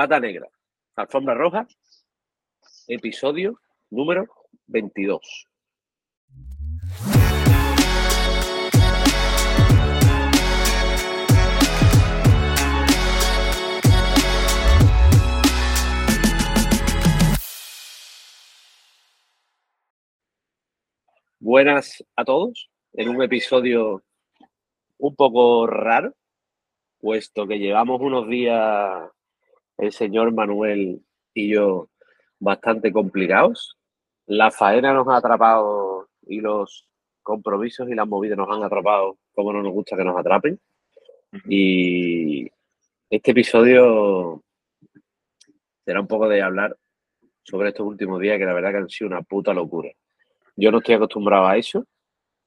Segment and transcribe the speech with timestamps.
[0.00, 0.48] Pata Negra,
[0.96, 1.68] Alfombra Roja,
[2.88, 3.60] episodio
[3.90, 4.24] número
[4.66, 5.46] 22.
[21.40, 24.02] Buenas a todos en un episodio
[24.96, 26.14] un poco raro,
[27.00, 29.10] puesto que llevamos unos días
[29.80, 31.00] el señor Manuel
[31.32, 31.88] y yo
[32.38, 33.76] bastante complicados.
[34.26, 36.86] La faena nos ha atrapado y los
[37.22, 40.60] compromisos y las movidas nos han atrapado como no nos gusta que nos atrapen.
[41.48, 42.50] Y
[43.08, 44.42] este episodio
[45.84, 46.76] será un poco de hablar
[47.42, 49.90] sobre estos últimos días que la verdad que han sido una puta locura.
[50.56, 51.86] Yo no estoy acostumbrado a eso.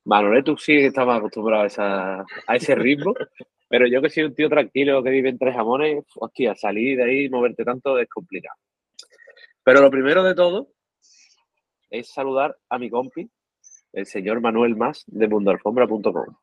[0.05, 3.13] Manuel, tú sí que estabas acostumbrado a, esa, a ese ritmo,
[3.73, 7.05] pero yo que soy un tío tranquilo que vive en tres jamones, hostia, salir de
[7.05, 8.55] ahí y moverte tanto es complicado.
[9.63, 10.67] Pero lo primero de todo
[11.89, 13.27] es saludar a mi compi,
[13.93, 16.35] el señor Manuel Más de mundoalfombra.com.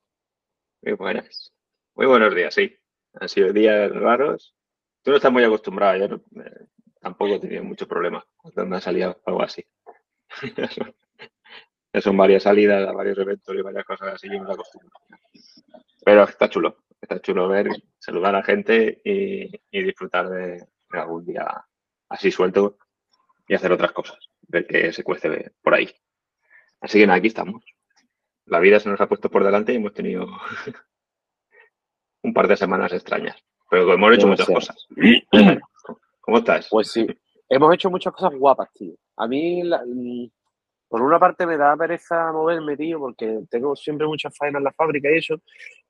[0.82, 1.52] Muy buenas.
[1.94, 2.76] Muy buenos días, sí.
[3.12, 4.56] Han sido días raros.
[5.04, 6.66] Tú no estás muy acostumbrado, yo eh,
[7.00, 9.64] tampoco he tenido mucho problema cuando me ha salido algo así.
[12.02, 14.90] son varias salidas, varios eventos y varias cosas así, yo me acostumbro.
[16.04, 16.76] Pero está chulo,
[17.10, 19.50] está chulo ver, saludar a la gente y,
[19.82, 21.64] disfrutar de, algún día
[22.08, 22.78] así suelto
[23.48, 25.90] y hacer otras cosas, ver que se cuece por ahí.
[26.80, 27.64] Así que nada, aquí estamos.
[28.46, 30.26] La vida se nos ha puesto por delante y hemos tenido
[32.22, 33.36] un par de semanas extrañas,
[33.68, 34.86] pero hemos hecho muchas cosas.
[36.20, 36.68] ¿Cómo estás?
[36.70, 37.06] Pues sí,
[37.48, 38.94] hemos hecho muchas cosas guapas, tío.
[39.16, 39.62] A mí
[40.90, 44.72] por una parte me da pereza moverme, tío, porque tengo siempre muchas faenas en la
[44.72, 45.40] fábrica y eso,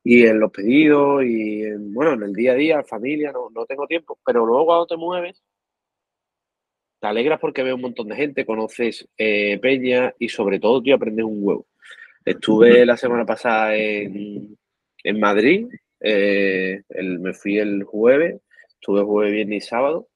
[0.02, 3.66] y en los pedidos, y en, bueno, en el día a día, familia, no, no
[3.66, 5.42] tengo tiempo, pero luego cuando te mueves,
[7.00, 10.96] te alegras porque ves un montón de gente, conoces eh, Peña y sobre todo, tío,
[10.96, 11.66] aprendes un huevo.
[12.24, 14.56] Estuve la semana pasada en,
[15.02, 15.66] en Madrid,
[16.00, 16.82] eh,
[17.18, 20.08] me fui el jueves, estuve jueves, viernes y sábado.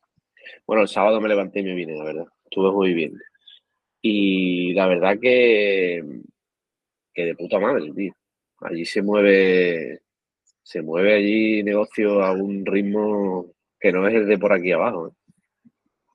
[0.66, 2.26] Bueno, el sábado me levanté y me vine, la verdad.
[2.44, 3.14] Estuve muy bien.
[4.02, 6.04] Y la verdad que,
[7.14, 8.12] que de puta madre, tío.
[8.60, 10.00] Allí se mueve,
[10.62, 15.08] se mueve allí negocio a un ritmo que no es el de por aquí abajo.
[15.08, 15.12] ¿eh?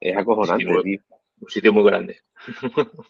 [0.01, 0.99] Es acojonante, tío.
[1.41, 2.19] Un sitio muy grande.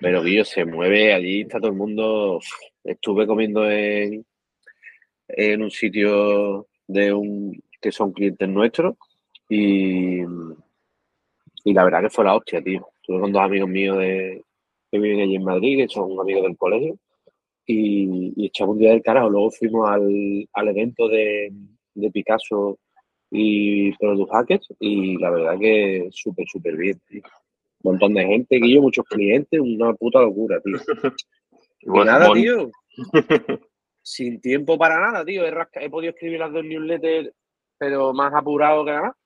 [0.00, 2.40] Pero, tío, se mueve, allí está todo el mundo.
[2.84, 4.24] Estuve comiendo en,
[5.28, 8.96] en un sitio de un que son clientes nuestros
[9.48, 10.20] y,
[11.64, 12.88] y la verdad que fue la hostia, tío.
[13.00, 14.44] Estuve con dos amigos míos de,
[14.90, 16.98] que viven allí en Madrid, que son amigos del colegio,
[17.66, 19.28] y, y echamos un día del carajo.
[19.28, 21.52] Luego fuimos al, al evento de,
[21.94, 22.78] de, Picasso
[23.30, 27.22] y Product Hackers, y la verdad que súper, súper bien, tío.
[27.82, 30.76] Un montón de gente, Guillo, muchos clientes, una puta locura, tío.
[31.78, 32.70] Y nada, tío.
[34.02, 35.46] Sin tiempo para nada, tío.
[35.46, 35.52] He,
[35.84, 37.30] he podido escribir las dos newsletters,
[37.78, 39.16] pero más apurado que nada,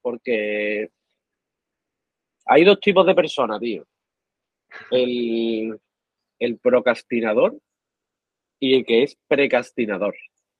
[0.00, 0.90] porque
[2.46, 3.84] hay dos tipos de personas, tío.
[4.90, 5.78] El,
[6.62, 7.56] procrastinador
[8.64, 10.14] y el que es precastinador,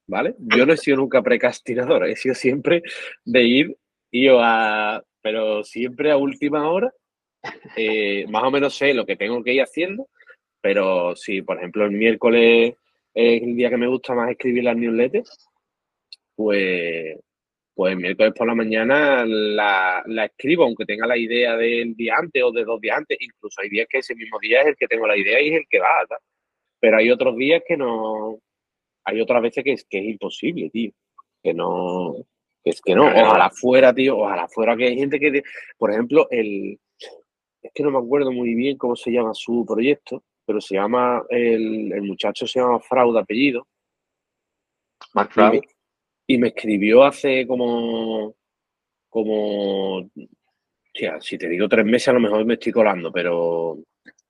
[0.06, 0.34] ¿vale?
[0.38, 2.82] Yo no he sido nunca precastinador, he sido siempre
[3.24, 3.76] de ir
[4.10, 6.92] y a, pero siempre a última hora.
[7.76, 10.08] Eh, más o menos sé lo que tengo que ir haciendo,
[10.60, 12.74] pero si, por ejemplo, el miércoles
[13.14, 15.48] es el día que me gusta más escribir las newsletters,
[16.36, 17.18] pues
[17.74, 22.52] pues miércoles por la mañana la, escribo, aunque tenga la idea del día antes o
[22.52, 23.18] de dos días antes.
[23.20, 25.60] Incluso hay días que ese mismo día es el que tengo la idea y es
[25.60, 25.88] el que va.
[26.84, 28.38] Pero hay otros días que no.
[29.06, 30.92] Hay otras veces que es, que es imposible, tío.
[31.42, 32.14] Que no.
[32.62, 33.06] es que no.
[33.06, 34.18] Ojalá fuera, tío.
[34.18, 35.42] Ojalá fuera que hay gente que.
[35.78, 36.78] Por ejemplo, el.
[37.62, 41.24] Es que no me acuerdo muy bien cómo se llama su proyecto, pero se llama.
[41.30, 43.66] El, el muchacho se llama Fraude apellido.
[45.14, 45.30] Mark
[46.26, 48.34] y me escribió hace como,
[49.08, 50.10] como,
[51.20, 53.78] si te digo tres meses a lo mejor me estoy colando, pero,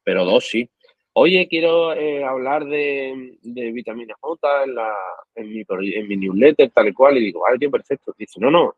[0.05, 0.71] pero dos sí.
[1.17, 4.93] Oye, quiero eh, hablar de, de, vitamina J en, la,
[5.37, 5.65] en, mi,
[5.95, 8.13] en mi newsletter, tal y cual, y digo, vale, tío, perfecto.
[8.19, 8.75] Dice, no, no.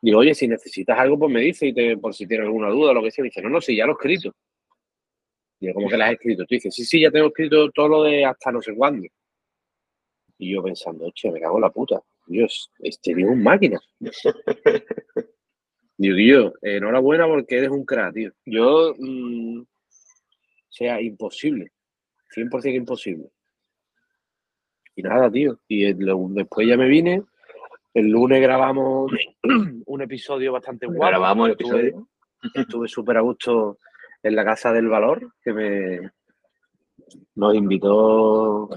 [0.00, 2.92] Digo, oye, si necesitas algo, pues me dice, y te, por si tienes alguna duda
[2.92, 3.22] o lo que sea.
[3.22, 4.34] Dice, no, no, sí, ya lo he escrito.
[5.60, 6.46] Digo, ¿cómo que lo has escrito?
[6.46, 9.06] Tú dices, sí, sí, ya tengo escrito todo lo de hasta no sé cuándo.
[10.38, 12.00] Y yo pensando, hostia, me cago en la puta.
[12.26, 13.78] Dios, este tío es un máquina.
[15.98, 18.32] Dios, tío, enhorabuena porque eres un crack, tío.
[18.46, 19.62] Yo, mm,
[20.76, 21.72] sea, imposible.
[22.34, 23.30] 100% imposible.
[24.94, 25.58] Y nada, tío.
[25.68, 27.22] Y después ya me vine,
[27.94, 29.10] El lunes grabamos
[29.86, 31.06] un episodio bastante guapo.
[31.06, 32.08] Grabamos el Estuve- episodio.
[32.54, 33.78] Estuve súper a gusto
[34.22, 36.10] en la Casa del Valor, que me
[37.34, 38.68] nos invitó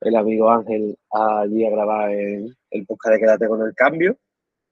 [0.00, 4.16] el amigo Ángel allí a grabar el, el podcast de Quédate con el Cambio.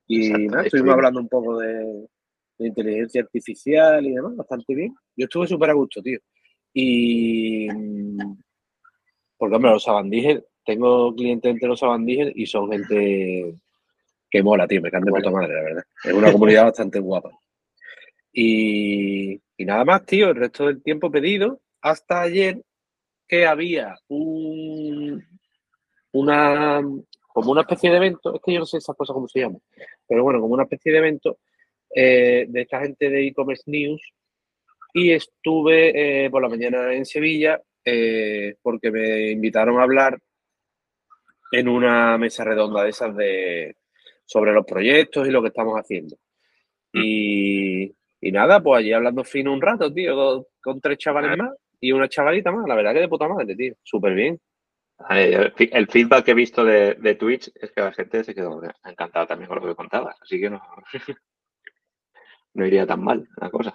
[0.06, 0.94] Y nada, estuvimos.
[0.94, 2.08] hablando un poco de,
[2.59, 4.95] de inteligencia artificial y demás, bastante bien.
[5.17, 6.19] Yo estuve súper a gusto, tío.
[6.73, 8.37] Y mm,
[9.37, 13.55] porque, hombre, los sabandíes, tengo clientes entre los sabandíes y son gente
[14.31, 15.85] que mola, tío, me caen de puta madre, la verdad.
[16.05, 17.31] Es una comunidad bastante guapa.
[18.33, 22.63] Y, y nada más, tío, el resto del tiempo pedido hasta ayer
[23.27, 25.23] que había un,
[26.13, 26.83] una,
[27.29, 29.61] como una especie de evento, es que yo no sé esas cosas cómo se llaman,
[30.07, 31.39] pero bueno, como una especie de evento
[32.00, 34.00] eh, de esta gente de e-commerce news
[34.95, 40.17] y estuve eh, por la mañana en Sevilla eh, porque me invitaron a hablar
[41.50, 43.77] en una mesa redonda de esas de
[44.25, 46.15] sobre los proyectos y lo que estamos haciendo.
[46.93, 51.50] Y, y nada, pues allí hablando fino un rato, tío, con, con tres chavales más
[51.81, 52.69] y una chavalita más.
[52.69, 53.75] La verdad que de puta madre, tío.
[53.83, 54.39] Súper bien.
[55.09, 59.27] El feedback que he visto de, de Twitch es que la gente se quedó encantada
[59.27, 60.62] también con lo que contabas, así que no,
[62.55, 63.75] no iría tan mal la cosa.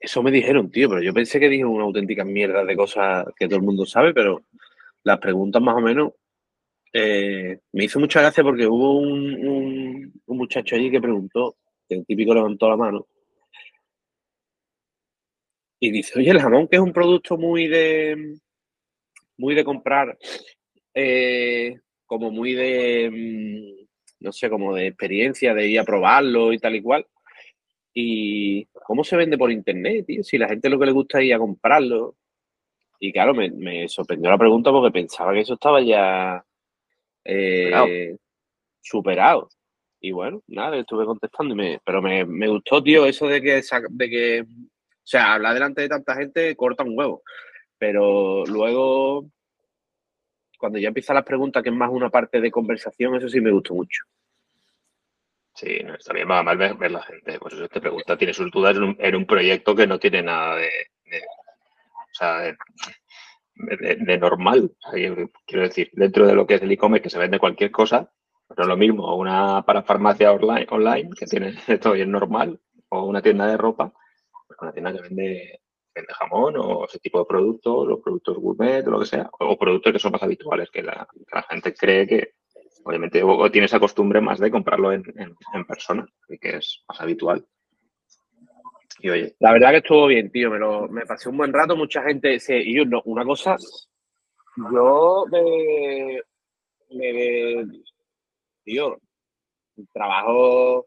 [0.00, 3.46] Eso me dijeron, tío, pero yo pensé que dije una auténtica mierda de cosas que
[3.48, 4.44] todo el mundo sabe, pero
[5.04, 6.12] las preguntas más o menos
[6.92, 11.56] eh, me hizo mucha gracia porque hubo un, un- muchacho allí que preguntó,
[11.88, 13.06] que el típico levantó la mano,
[15.80, 18.36] y dice, oye, el jamón que es un producto muy de
[19.38, 20.16] muy de comprar,
[20.94, 21.76] eh,
[22.06, 23.10] como muy de
[23.80, 23.86] mm,
[24.24, 27.06] no sé, como de experiencia, de ir a probarlo y tal y cual.
[27.98, 31.24] Y cómo se vende por internet, tío, si la gente lo que le gusta es
[31.24, 32.14] ir a comprarlo.
[33.00, 36.44] Y claro, me, me sorprendió la pregunta porque pensaba que eso estaba ya
[37.24, 38.18] eh, Superado.
[38.82, 39.48] superado.
[39.98, 43.62] Y bueno, nada, estuve contestando, y me, pero me, me gustó, tío, eso de que,
[43.90, 44.46] de que, o
[45.02, 47.22] sea, hablar delante de tanta gente corta un huevo.
[47.78, 49.24] Pero luego,
[50.58, 53.52] cuando ya empiezan las preguntas, que es más una parte de conversación, eso sí me
[53.52, 54.02] gustó mucho.
[55.56, 58.50] Sí, no, está bien, va mal ver, la gente, pues eso te pregunta, tiene sus
[58.50, 62.54] dudas en un, proyecto que no tiene nada de, o sea,
[63.54, 64.70] de, normal.
[65.46, 68.12] Quiero decir, dentro de lo que es el e-commerce, que se vende cualquier cosa,
[68.54, 72.60] es lo mismo una parafarmacia online, online que tiene todo es normal,
[72.90, 73.94] o una tienda de ropa,
[74.46, 75.60] pues una tienda que vende,
[75.94, 79.56] vende jamón o ese tipo de productos, los productos gourmet o lo que sea, o
[79.58, 82.34] productos que son más habituales, que la, que la gente cree que,
[82.86, 86.06] obviamente, o, o tiene esa costumbre más de comprarlo en, en- en persona,
[86.40, 87.44] que es más habitual.
[89.00, 90.50] Y oye, La verdad que estuvo bien, tío.
[90.50, 91.76] Me, lo, me pasé un buen rato.
[91.76, 92.38] Mucha gente.
[92.48, 93.56] Y yo, no, una cosa.
[94.72, 96.20] Yo me.
[96.90, 97.66] me
[98.64, 98.96] tío,
[99.92, 100.86] trabajo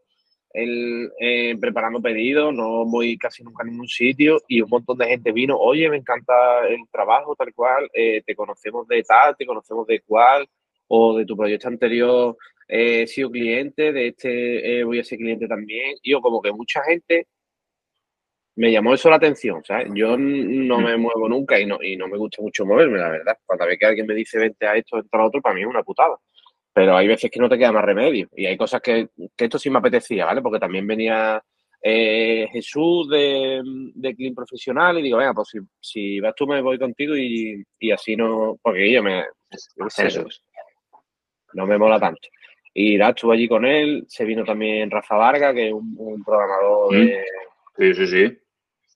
[0.52, 4.38] en preparando pedidos, no voy casi nunca a ningún sitio.
[4.48, 5.56] Y un montón de gente vino.
[5.56, 7.88] Oye, me encanta el trabajo, tal cual.
[7.94, 10.48] eh, te conocemos de tal, te conocemos de cual.
[10.92, 12.36] O de tu proyecto anterior
[12.68, 15.96] eh, he sido cliente, de este eh, voy a ser cliente también.
[16.02, 17.26] Y yo, como que mucha gente
[18.56, 19.88] me llamó eso la atención, ¿sabes?
[19.94, 23.38] Yo no me muevo nunca y no, y no me gusta mucho moverme, la verdad.
[23.46, 25.66] Cuando ve que alguien me dice vente a esto, vente a otro, para mí es
[25.66, 26.16] una putada.
[26.72, 28.28] Pero hay veces que no te queda más remedio.
[28.36, 30.42] Y hay cosas que, que esto sí me apetecía, ¿vale?
[30.42, 31.42] Porque también venía
[31.82, 33.62] eh, Jesús de,
[33.94, 37.62] de Clean Profesional y digo, venga, pues si, si vas tú me voy contigo y,
[37.78, 38.58] y así no...
[38.62, 39.56] Porque yo me qué
[39.88, 40.42] sé, eso es.
[41.54, 42.20] No me mola tanto.
[42.72, 46.24] Y nada, estuve allí con él, se vino también Rafa Varga, que es un, un
[46.24, 47.06] programador Mm.
[47.06, 47.24] de,
[47.78, 48.38] Sí, sí, sí.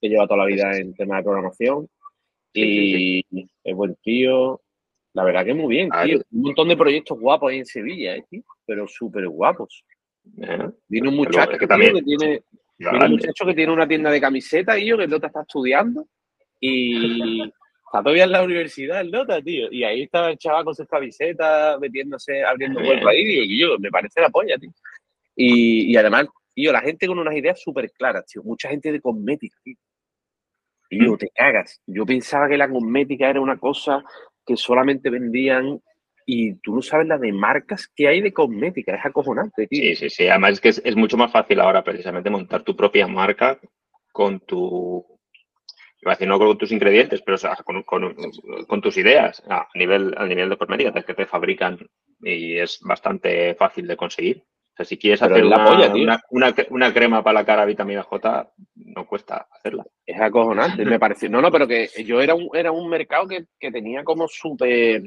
[0.00, 1.88] que lleva toda la vida en tema de programación.
[2.52, 4.60] Sí, y es buen tío.
[5.14, 6.18] La verdad que muy bien, Ah, tío.
[6.18, 6.24] sí.
[6.32, 8.42] Un montón de proyectos guapos ahí en Sevilla, ¿eh, tío?
[8.66, 9.84] Pero súper guapos.
[10.40, 10.68] ¿Eh?
[10.88, 12.42] Viene un muchacho es que tío, también- que tiene,
[12.78, 15.40] viene un muchacho que tiene una tienda de camisetas y yo que el Dota está
[15.42, 16.06] estudiando
[16.60, 17.42] y
[17.94, 19.70] está todavía en la universidad el Dota, tío.
[19.70, 23.78] Y ahí estaba el chaval con sus camisetas, metiéndose, abriendo hueco ahí, digo, y yo,
[23.78, 24.70] me parece la polla, tío.
[25.36, 28.42] Y, y además, tío, la gente con unas ideas súper claras, tío.
[28.42, 29.76] Mucha gente de cosmética, tío.
[30.88, 31.80] Tío, te cagas.
[31.86, 34.04] Yo pensaba que la cosmética era una cosa
[34.44, 35.80] que solamente vendían
[36.26, 38.96] y tú no sabes la de marcas que hay de cosmética.
[38.96, 39.82] Es acojonante, tío.
[39.82, 40.26] Sí, sí, sí.
[40.26, 43.58] Además es que es, es mucho más fácil ahora precisamente montar tu propia marca
[44.12, 45.04] con tu,
[46.04, 48.14] iba a decir no con tus ingredientes, pero o sea, con, con-
[48.66, 51.78] con tus ideas a nivel, a nivel de cosmética, que te fabrican
[52.20, 54.38] y es bastante fácil de conseguir.
[54.38, 57.64] O sea, si quieres Pero hacer una, polla, una, una, una crema para la cara
[57.64, 59.86] vitamina J, no cuesta hacerla.
[60.04, 61.30] Es acojonante, me pareció.
[61.30, 65.02] No, no, pero que yo era un, era un mercado que, que tenía como súper.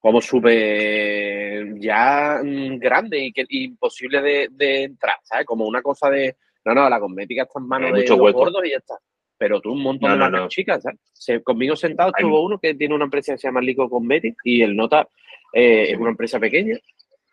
[0.00, 5.46] como súper ya grande y que imposible de, de, entrar, ¿sabes?
[5.46, 8.70] Como una cosa de, no, no, la cosmética está en manos de los gordos y
[8.70, 8.94] ya está.
[9.38, 11.42] Pero tú un montón de marcas chicas, ¿sabes?
[11.42, 14.74] conmigo sentado estuvo uno que tiene una empresa que se llama Lico Cosmetics y el
[14.74, 15.08] Nota
[15.52, 16.78] eh, es una empresa pequeña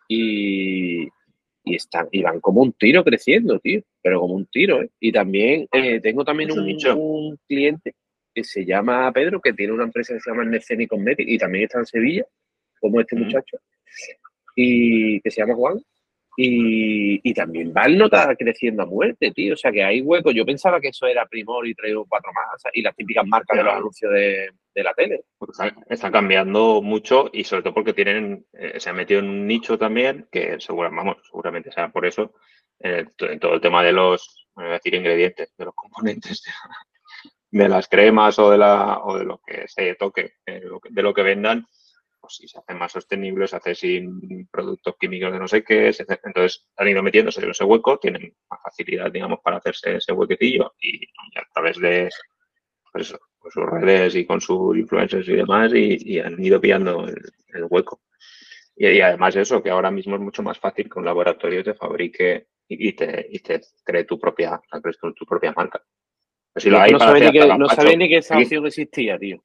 [0.08, 1.04] y,
[1.64, 4.90] y, están, y van como un tiro creciendo, tío, pero como un tiro, ¿eh?
[5.00, 7.94] Y también eh, tengo también un, un, cliente
[8.34, 11.64] que se llama Pedro, que tiene una empresa que se llama Neceni Cosmetics y también
[11.64, 12.26] está en Sevilla,
[12.80, 13.58] como este muchacho,
[14.56, 15.80] y que se llama Juan,
[16.36, 19.54] y, también Val no está creciendo a muerte, tío.
[19.54, 20.34] O sea, que hay huecos.
[20.34, 22.62] Yo pensaba que eso era Primor y traigo cuatro más.
[22.72, 24.50] y las típicas marcas de los anuncios de,
[24.82, 25.24] la tele.
[25.88, 29.78] Están cambiando mucho y sobre todo porque tienen, eh, se han metido en un nicho
[29.78, 32.34] también que seguramente, seguramente sea por eso,
[32.80, 36.42] en, todo el tema de los, voy a decir ingredientes, de los componentes
[37.52, 41.14] de, las cremas o de, la, o de lo que se toque, eh, de lo
[41.14, 41.64] que vendan
[42.24, 45.92] pues si se hace más sostenible, se hace sin productos químicos de no sé qué,
[46.24, 50.72] entonces han ido metiéndose en ese hueco, tienen más facilidad, digamos, para hacerse ese huequecillo
[50.80, 51.04] y,
[51.36, 52.08] a través de
[52.90, 58.00] pues sus redes y con sus influencers y demás y, han ido pillando el, hueco.
[58.74, 62.46] Y, además eso, que ahora mismo es mucho más fácil que un laboratorio te fabrique
[62.66, 64.58] y, te, y te cree tu propia,
[65.14, 65.82] tu, propia marca.
[66.54, 69.44] No, sabía ni, que, no ni que esa opción existía, tío.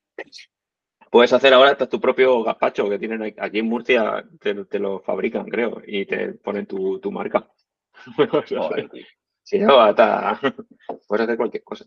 [1.09, 5.45] Puedes hacer ahora hasta tu propio gazpacho que tienen aquí en Murcia, te, lo fabrican,
[5.47, 7.49] creo, y te ponen tu, marca.
[9.41, 10.39] Si no, hasta
[11.07, 11.83] puedes hacer cualquier cosa.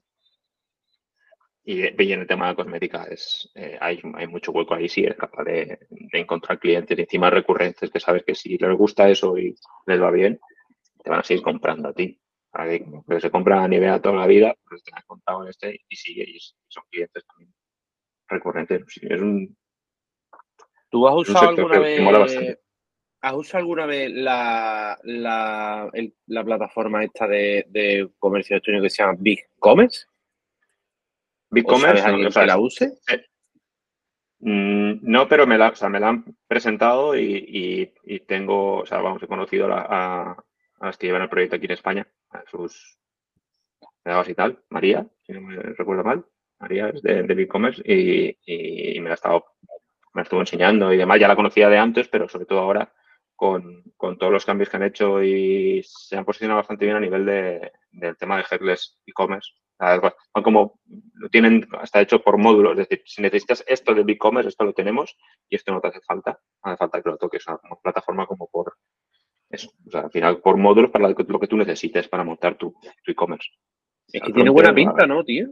[1.65, 5.17] Y, en el tema de cosmética es, eh, hay, hay, mucho hueco ahí si eres
[5.17, 5.79] capaz de,
[6.13, 9.55] encontrar clientes y encima recurrentes que sabes que si les gusta eso y
[9.87, 10.41] les va bien,
[11.05, 12.21] te van a seguir comprando a ti.
[13.09, 15.95] que se compra a nivel a toda la vida, pues te han contado este y
[15.95, 17.55] sigue y son clientes también
[18.29, 18.85] recurrente.
[18.87, 19.57] es un,
[20.93, 22.59] ¿Tú has usado alguna vez?
[23.23, 25.91] ¿Has usado alguna vez la, la,
[26.27, 30.07] la plataforma esta de, de, comercio electrónico que se llama Big Commerce?
[31.51, 32.03] ¿Big Commerce?
[32.03, 32.99] ¿Alguien que la use?
[34.41, 38.87] Mm, no, pero me la, o sea, me la han presentado y, y, tengo, o
[38.87, 40.45] sea, vamos, he conocido a, a,
[40.81, 42.99] las que llevan el proyecto aquí en España, a sus
[44.27, 46.27] y tal, María, si no me recuerdo mal.
[46.63, 49.45] María es de, de e-commerce y, me la estado,
[50.15, 51.19] me estuvo enseñando y demás.
[51.19, 52.93] Ya la conocía de antes, pero sobre todo ahora
[53.35, 57.27] con, todos los cambios que han hecho y se han posicionado bastante bien a nivel
[57.27, 59.51] de, del tema de headless e-commerce.
[60.33, 60.79] Como
[61.15, 64.73] lo tienen hasta hecho por módulos, es decir, si necesitas esto de e-commerce, esto lo
[64.73, 65.17] tenemos
[65.49, 66.39] y esto no te hace falta.
[66.63, 68.75] hace falta que lo toques a una plataforma como por
[69.51, 69.73] eso.
[69.89, 72.73] O sea, al final, por módulos para lo que, tú necesites para montar tu
[73.05, 73.51] e-commerce.
[74.07, 75.49] es que tiene buena pinta, ¿no, tío?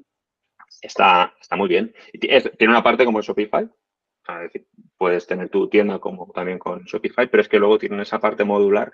[0.80, 1.94] Está, está muy bien.
[2.12, 3.68] tiene una parte como Shopify,
[4.28, 8.00] es decir, puedes tener tu tienda como también con Shopify, pero es que luego tienen
[8.00, 8.92] esa parte modular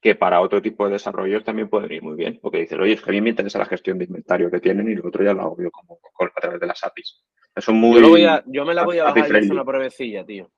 [0.00, 2.38] que para otro tipo de desarrollos también puede ir muy bien.
[2.40, 4.88] Porque dices, oye, es que a mí me interesa la gestión de inventario que tienen
[4.88, 5.98] y lo otro ya lo hago yo como,
[6.36, 7.22] a través de las APIs.
[7.54, 10.24] Eso muy, yo, voy a, yo me la voy a bajar y hacer una pruebecilla,
[10.24, 10.50] tío.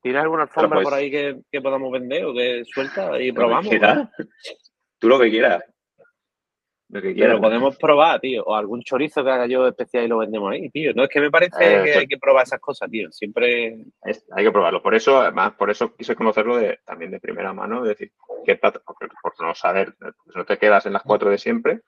[0.00, 3.74] ¿Tienes alguna alfombra por ahí que, que, podamos vender o que suelta y probamos?
[4.98, 5.62] Tú lo que quieras.
[6.88, 8.44] Lo que Pero podemos probar, tío.
[8.44, 10.92] O algún chorizo que haga yo especial y lo vendemos ahí, tío.
[10.94, 13.10] No es que me parece eh, que hay que probar esas cosas, tío.
[13.10, 13.78] Siempre.
[14.02, 14.82] hay que probarlo.
[14.82, 17.82] Por eso, además, por eso quise conocerlo de, también de primera mano.
[17.82, 18.12] Es decir,
[18.44, 18.72] qué por
[19.40, 21.80] no saber, pues no te quedas en las cuatro de siempre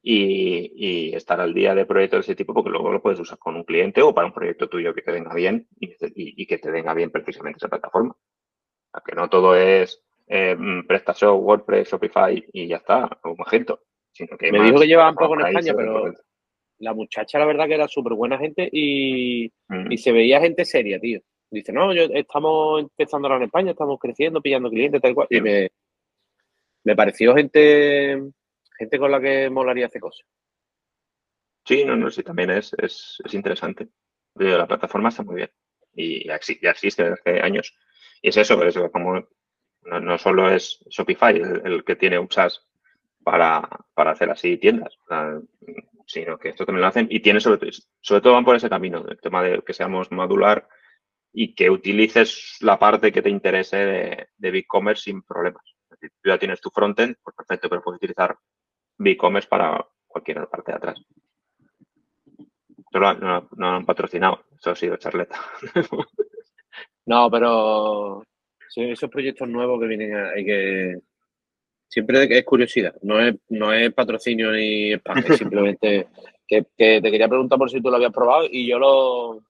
[0.00, 3.56] y, estar al día de proyectos de ese tipo, porque luego lo puedes usar con
[3.56, 6.94] un cliente o para un proyecto tuyo que te venga bien y, que te venga
[6.94, 8.12] bien precisamente esa plataforma.
[8.12, 13.80] O sea, que no todo es eh, PrestaShop, WordPress, Shopify y ya está, o Magento
[14.52, 16.12] me dijo que llevaban poco en España, pero
[16.78, 19.50] la muchacha, la verdad, que era súper buena gente y,
[19.96, 21.20] se veía gente seria, tío.
[21.50, 25.28] Dice, no, yo estamos empezando ahora en España, estamos creciendo, pillando clientes, tal cual.
[25.30, 25.70] Y me,
[26.84, 28.20] me pareció gente,
[28.78, 30.26] gente con la que molaría hacer cosas.
[31.64, 33.88] Sí, no, no, sí, también es, es, interesante.
[34.34, 35.50] La plataforma está muy bien
[35.94, 37.74] y ya, existe desde hace años.
[38.22, 39.26] Y es eso, eso como
[39.82, 42.64] no, solo es Shopify el, el que tiene un SaaS
[43.26, 44.96] para, para hacer así tiendas,
[46.06, 49.04] sino que esto también lo hacen y tiene sobre, sobre todo van por ese camino,
[49.08, 50.68] el tema de que seamos modular
[51.32, 55.64] y que utilices la parte que te interese de, de BigCommerce sin problemas.
[56.00, 58.38] Tú ya tienes tu frontend, pues perfecto, pero puedes utilizar
[58.96, 61.00] BigCommerce para cualquier parte de atrás.
[62.92, 65.40] No, no, han patrocinado, eso ha sido charleta.
[67.06, 68.22] no, pero
[68.76, 71.00] esos proyectos nuevos que vienen hay que
[71.88, 76.08] Siempre es curiosidad, no es, no es patrocinio ni spam, es simplemente
[76.46, 79.42] que, te quería preguntar por si tú lo habías probado y yo lo,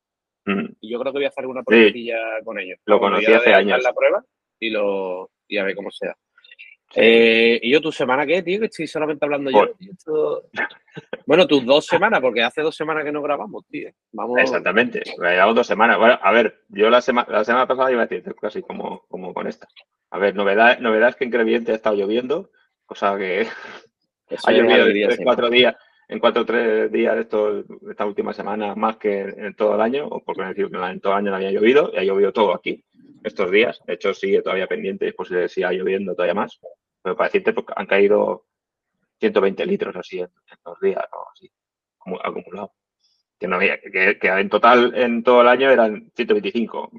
[0.46, 0.76] Mm.
[0.80, 2.78] Y yo creo que voy a hacer una pruebilla con ellos.
[2.86, 3.82] Lo conocí hace años.
[3.82, 4.24] la prueba
[4.60, 6.16] y, lo, y a ver cómo sea.
[6.98, 8.58] Eh, ¿Y yo tu semana qué, tío?
[8.58, 10.42] Que estoy solamente hablando yo.
[11.26, 13.90] Bueno, tus dos semanas, porque hace dos semanas que no grabamos, tío.
[14.12, 14.38] Vamos...
[14.40, 15.98] Exactamente, llevamos dos semanas.
[15.98, 19.34] Bueno, a ver, yo la, semana la semana pasada iba a decir casi como, como
[19.34, 19.68] con esta.
[20.10, 22.50] A ver, novedad, novedad es que en Creviente ha estado lloviendo,
[22.86, 23.46] cosa que
[24.46, 25.76] ha llovido tres, cuatro días,
[26.08, 30.06] en cuatro o tres días esto, esta última semana más que en todo el año,
[30.06, 32.54] o por decir que en todo el año no había llovido, y ha llovido todo
[32.54, 32.82] aquí
[33.22, 33.82] estos días.
[33.86, 36.58] De hecho, sigue todavía pendiente, es posible que siga lloviendo todavía más.
[37.06, 38.46] Pero para decirte, han caído
[39.20, 40.28] 120 litros así en,
[40.64, 41.48] dos días, o así,
[42.00, 42.72] acumulado.
[43.38, 46.90] Que, no había, que, en total en todo el año eran 125,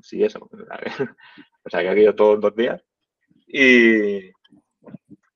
[0.00, 0.48] sí, eso.
[1.64, 2.80] O sea, que ha caído todo en dos días.
[3.48, 4.30] Y,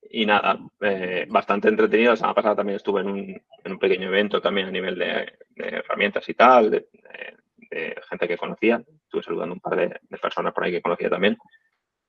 [0.09, 2.11] y nada, eh, bastante entretenido.
[2.11, 5.33] La semana pasada también estuve en un, en un pequeño evento también a nivel de,
[5.57, 6.87] herramientas y tal, de,
[8.09, 8.81] gente que conocía.
[9.03, 11.37] Estuve saludando un par de, personas por ahí que conocía también.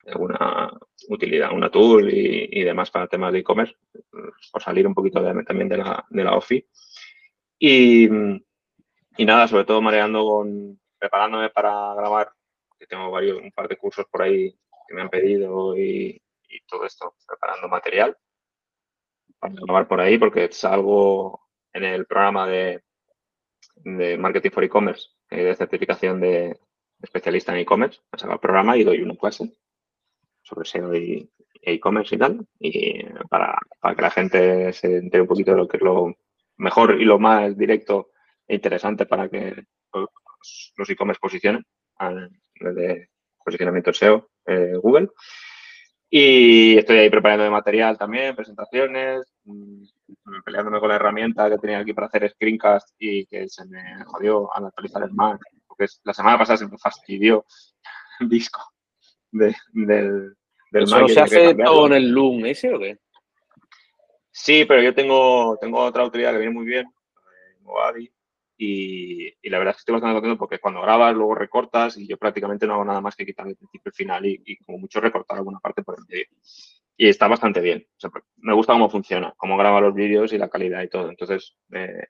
[0.06, 0.73] Alguna
[1.08, 3.75] utilidad, una tool y, demás para temas de e-commerce,
[4.52, 6.66] por salir un poquito también de la, de la OFI.
[7.58, 8.08] Y,
[9.16, 12.32] y nada, sobre todo mareando con, preparándome para grabar,
[12.78, 14.50] que tengo varios, un par de cursos por ahí
[14.87, 18.16] que me han pedido y, y todo esto, preparando material
[19.38, 22.82] para grabar por ahí, porque salgo en el programa de,
[23.76, 26.58] de Marketing for E-Commerce, de certificación de
[27.02, 28.00] especialista en e-commerce.
[28.16, 29.52] Salgo el programa y doy una clase
[30.44, 31.28] sobre SEO y
[31.62, 35.66] e-commerce y tal, y para, para, que la gente se entere un poquito de lo
[35.66, 36.14] que es lo
[36.58, 38.10] mejor y lo más directo
[38.46, 39.64] e interesante para que
[40.76, 41.64] los e-commerce posicionen
[42.60, 43.08] de
[43.42, 45.08] posicionamiento SEO eh, Google.
[46.10, 49.84] Y estoy ahí preparando de material también, presentaciones, mm,
[50.44, 54.54] peleándome con la herramienta que tenía aquí para hacer screencast y que se me jodió
[54.54, 57.44] al actualizar el Mac, porque la semana pasada se me fastidió
[58.20, 58.74] el disco
[59.34, 60.36] del,
[60.70, 61.08] del Mac.
[61.08, 62.98] se hace todo en el Loom ese o qué?
[64.30, 66.86] Sí, pero yo tengo, tengo otra utilidad que viene muy bien,
[67.60, 68.12] Movavi,
[68.56, 72.16] y, la verdad es que estoy bastante contento porque cuando grabas, luego recortas y yo
[72.16, 75.00] prácticamente no hago nada más que quitar el principio y el final y, como mucho
[75.00, 76.26] recortar alguna parte por el medio.
[76.97, 77.86] Y está bastante bien.
[78.36, 81.10] me gusta cómo funciona, cómo graba los vídeos y la calidad y todo.
[81.10, 82.06] Entonces, eh,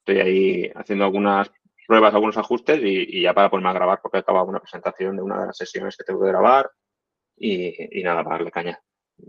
[0.00, 1.50] estoy ahí haciendo algunas
[1.88, 5.40] pruebas, algunos ajustes y, ya para ponerme a grabar porque acaba una presentación de una
[5.40, 6.70] de las sesiones que tengo que grabar
[7.34, 8.78] y, nada, para darle caña.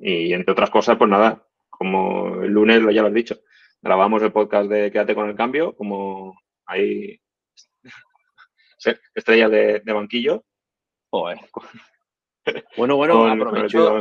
[0.02, 3.38] Y entre otras cosas, pues nada, como el lunes, lo ya lo has dicho,
[3.82, 7.22] grabamos el podcast de Quédate con el cambio, como hay
[9.16, 10.44] estrellas de, banquillo.
[12.76, 14.00] Bueno, bueno, aprovecho,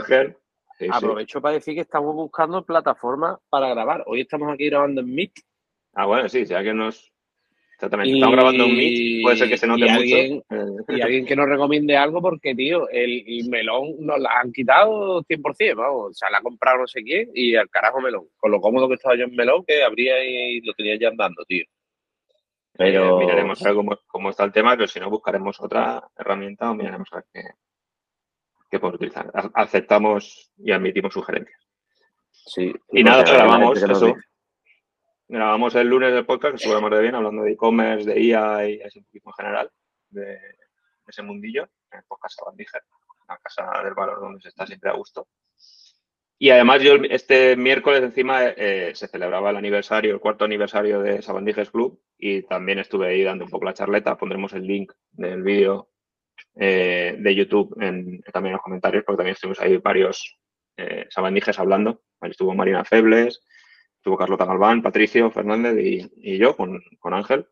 [0.91, 4.03] aprovecho para decir que estamos buscando plataformas para grabar.
[4.07, 5.33] Hoy estamos aquí grabando en Meet.
[5.95, 7.13] Ah, bueno, sí, si alguien nos...
[7.79, 10.93] Exactamente, estamos grabando en Meet, puede ser que se note y mucho.
[10.93, 15.77] Y alguien que nos recomiende algo porque, tío, el, melón nos la han quitado 100%,
[15.77, 16.11] vamos.
[16.11, 18.27] O sea, la ha comprado no sé quién y al carajo melón.
[18.37, 21.45] Con lo cómodo que estaba yo en melón, que habría y lo tenía ya andando,
[21.45, 21.65] tío.
[22.73, 23.21] Pero...
[23.21, 27.07] miraremos a ver cómo, está el tema, pero si no, buscaremos otra herramienta o miraremos
[27.13, 27.27] a ver
[28.69, 29.31] qué, podemos utilizar.
[29.55, 31.61] Aceptamos y admitimos sugerencias.
[32.33, 32.75] Sí.
[32.91, 34.17] Y nada, grabamos eso.
[35.31, 38.81] Grabamos el lunes del podcast, que estuvo de bien, hablando de e-commerce, de IA y
[38.81, 39.71] así un poquito en general,
[40.09, 40.39] de,
[41.07, 42.83] ese mundillo, en el podcast Sabandíger,
[43.29, 45.29] la casa del valor donde se está siempre a gusto.
[46.39, 51.21] Y además yo este miércoles encima eh, se celebraba el aniversario, el cuarto aniversario de
[51.21, 54.17] Sabandijes Club y también estuve ahí dando un poco la charleta.
[54.17, 55.91] Pondremos el link del vídeo
[56.55, 60.39] eh, de YouTube en, también en los comentarios porque también estuvimos ahí varios
[60.77, 62.03] eh, Sabandijes hablando.
[62.21, 63.43] Ahí estuvo Marina Febles,
[63.99, 66.81] estuvo Carlota Galván, Patricio Fernández y, yo con,
[67.13, 67.47] Ángel.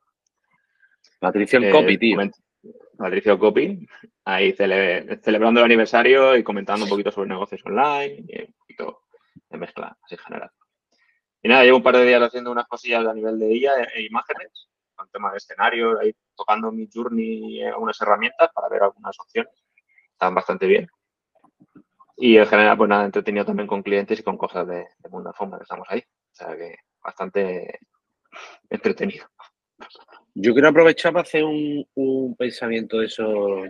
[1.21, 2.19] Patricio el copy, tío.
[2.97, 3.87] Patricio Copy,
[4.25, 9.03] ahí celebrando el aniversario y comentando un poquito sobre negocios online y un poquito
[9.51, 10.51] de mezcla así en general.
[11.43, 14.03] Y nada, llevo un par de días haciendo unas cosillas a nivel de IA e,
[14.03, 19.53] imágenes, con tema de escenario, ahí tocando mi journey algunas herramientas para ver algunas opciones.
[20.13, 20.89] Están bastante bien.
[22.17, 25.33] Y en general, pues nada, entretenido también con clientes y con cosas de, de mundo
[25.37, 26.01] forma que estamos ahí.
[26.01, 27.81] O sea que bastante
[28.69, 29.27] entretenido.
[30.35, 33.65] Yo quiero aprovechar para hacer un, pensamiento de eso.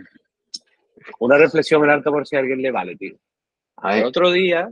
[1.19, 3.17] Una reflexión en alto por si a alguien le vale, tío.
[3.83, 4.69] El otro día,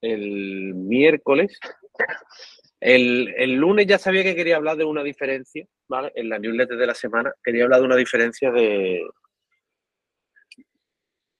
[0.00, 1.58] el miércoles,
[2.80, 6.12] el, lunes ya sabía que quería hablar de una diferencia, ¿vale?
[6.14, 9.02] En la newsletter de la semana quería hablar de una diferencia de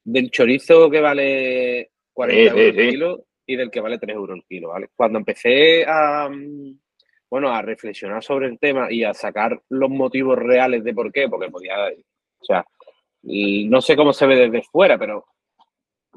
[0.07, 4.45] del chorizo que vale 40 euros el kilo y del que vale 3 euros el
[4.45, 4.89] kilo, ¿vale?
[4.95, 6.31] Cuando empecé a,
[7.29, 11.29] bueno, a reflexionar sobre el tema y a sacar los motivos reales de por qué,
[11.29, 11.75] porque podía,
[12.39, 12.65] o sea,
[13.23, 15.27] no sé cómo se ve desde fuera, pero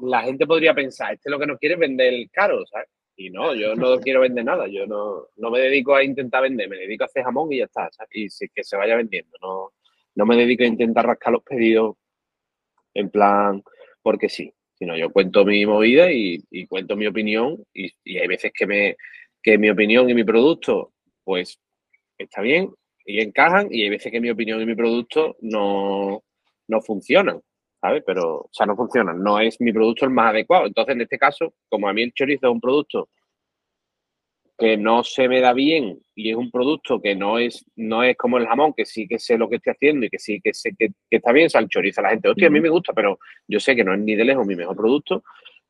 [0.02, 2.88] la gente podría pensar, este lo que no quiere es vender caro, ¿sabes?
[3.16, 6.68] Y no, yo no quiero vender nada, yo no, no me dedico a intentar vender,
[6.68, 8.40] me dedico a hacer jamón y ya está, ¿sabes?
[8.40, 9.72] Y que se vaya vendiendo, no,
[10.14, 11.96] no me dedico a intentar rascar los pedidos
[12.94, 13.62] en plan,
[14.02, 18.66] porque sí, sino yo cuento mi movida y, cuento mi opinión y, hay veces que,
[18.66, 18.96] me,
[19.42, 20.92] que mi opinión y mi producto
[21.24, 21.60] pues
[22.18, 22.70] está bien
[23.04, 26.22] y encajan y hay veces que mi opinión y mi producto no,
[26.68, 27.40] no funcionan,
[27.80, 28.02] ¿sabes?
[28.06, 30.66] Pero, o sea, no funcionan, no es mi producto el más adecuado.
[30.66, 33.08] Entonces, en este caso, como a mí el chorizo es un producto
[34.60, 38.14] que no se me da bien y es un producto que no es, no es
[38.18, 40.52] como el jamón, que sí que sé lo que estoy haciendo y que sí que
[40.52, 42.68] sé que, está bien, o sea, el chorizo a la gente, hostia, a mí me
[42.68, 43.18] gusta, pero
[43.48, 45.24] yo sé que no es ni de lejos mi mejor producto,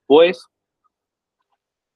[0.04, 0.44] pues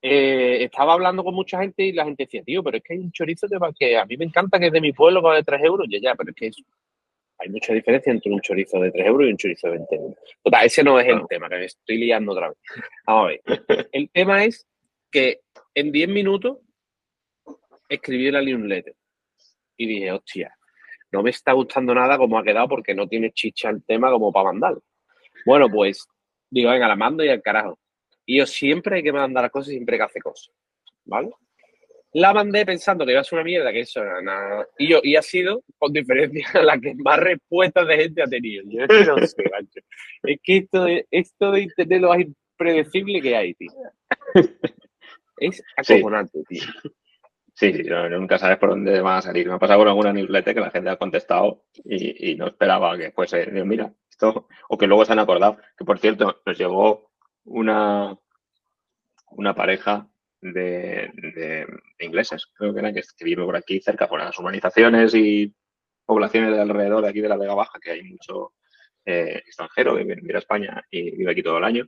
[0.01, 2.99] eh, estaba hablando con mucha gente y la gente decía, tío, pero es que hay
[2.99, 5.43] un chorizo que, que a mí me encanta, que es de mi pueblo, que vale
[5.43, 6.49] 3 euros, y ya, pero es que
[7.39, 10.17] hay mucha diferencia entre un chorizo de 3 euros y un chorizo de 20 euros.
[10.41, 12.57] Total, ese no es el tema, que me estoy liando otra vez.
[13.05, 13.87] Vamos a ver.
[13.91, 14.65] El tema es
[15.11, 15.41] que
[15.73, 16.59] en 10 minutos
[17.89, 18.95] escribí la newsletter
[19.77, 20.55] y dije, hostia,
[21.11, 24.31] no me está gustando nada como ha quedado porque no tiene chicha el tema como
[24.31, 24.75] para mandar.
[25.45, 26.07] Bueno, pues
[26.49, 27.79] digo, venga, la mando y al carajo.
[28.25, 30.53] Y yo siempre hay que mandar las cosas siempre que hace cosas,
[31.05, 31.29] ¿vale?
[32.13, 34.65] La mandé pensando que iba a ser una mierda, que eso era nada.
[34.77, 38.63] Y yo, y ha sido, con diferencia, la que más respuestas de gente ha tenido.
[38.67, 39.43] Yo es que no sé,
[40.23, 43.71] Es que esto de, esto de internet lo más impredecible que hay, tío.
[45.37, 46.63] Es acojonante, tío.
[47.55, 47.71] Sí,
[48.11, 49.47] nunca sabes por dónde van a salir.
[49.47, 53.11] Me ha pasado con alguna newsletter que la gente ha contestado y, no esperaba que
[53.11, 55.57] fuese, mira, esto, o que luego se han acordado.
[55.77, 57.11] Que por cierto, nos llegó
[57.45, 58.17] una,
[59.31, 60.05] una pareja
[60.41, 61.65] de,
[61.99, 65.55] ingleses, creo que eran, que, que vive por aquí cerca, por las urbanizaciones y
[66.05, 68.53] poblaciones de alrededor de aquí de la Vega Baja, que hay mucho
[69.05, 71.87] eh, extranjero que viene a España y vive aquí todo el año.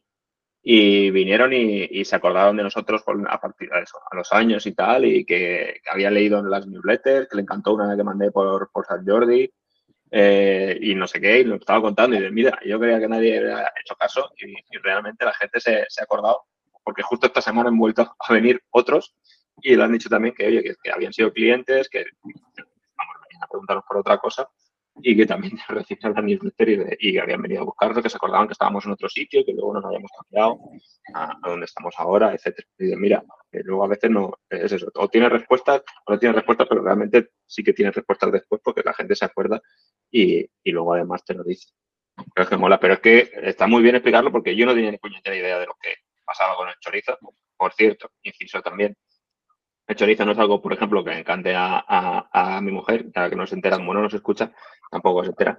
[0.69, 4.73] Y vinieron y, se acordaron de nosotros a partir de eso, a los años y
[4.73, 8.69] tal, y que, había leído en las newsletters, que le encantó una que mandé por,
[8.69, 9.49] por San Jordi,
[10.11, 13.07] eh, y no sé qué, y lo estaba contando, y de mira, yo creía que
[13.07, 16.41] nadie había hecho caso, y, realmente la gente se, ha acordado,
[16.83, 19.15] porque justo esta semana han vuelto a venir otros,
[19.61, 23.85] y le han dicho también que, oye, que, habían sido clientes, que vamos a preguntarnos
[23.87, 24.49] por otra cosa,
[25.01, 28.47] y que también recibían la newsletter y, y, habían venido a buscarnos, que se acordaban
[28.47, 30.59] que estábamos en otro sitio, que luego nos habíamos cambiado
[31.13, 32.67] a, donde estamos ahora, etcétera.
[32.79, 36.67] Y mira, luego a veces no es eso, o tiene respuestas o no tiene respuestas,
[36.67, 39.61] pero realmente sí que tiene respuestas después porque la gente se acuerda
[40.11, 41.69] y, y luego además te lo dice.
[42.33, 44.91] Pero es que mola, pero es que está muy bien explicarlo porque yo no tenía
[44.91, 45.93] ni puñetera idea de lo que
[46.25, 47.17] pasaba con el chorizo.
[47.55, 48.95] Por cierto, inciso también,
[49.87, 51.83] el chorizo no es algo, por ejemplo, que encante a,
[52.31, 54.51] a, mi mujer, ya que no se entera, como no nos escucha,
[54.91, 55.57] tampoco se entera.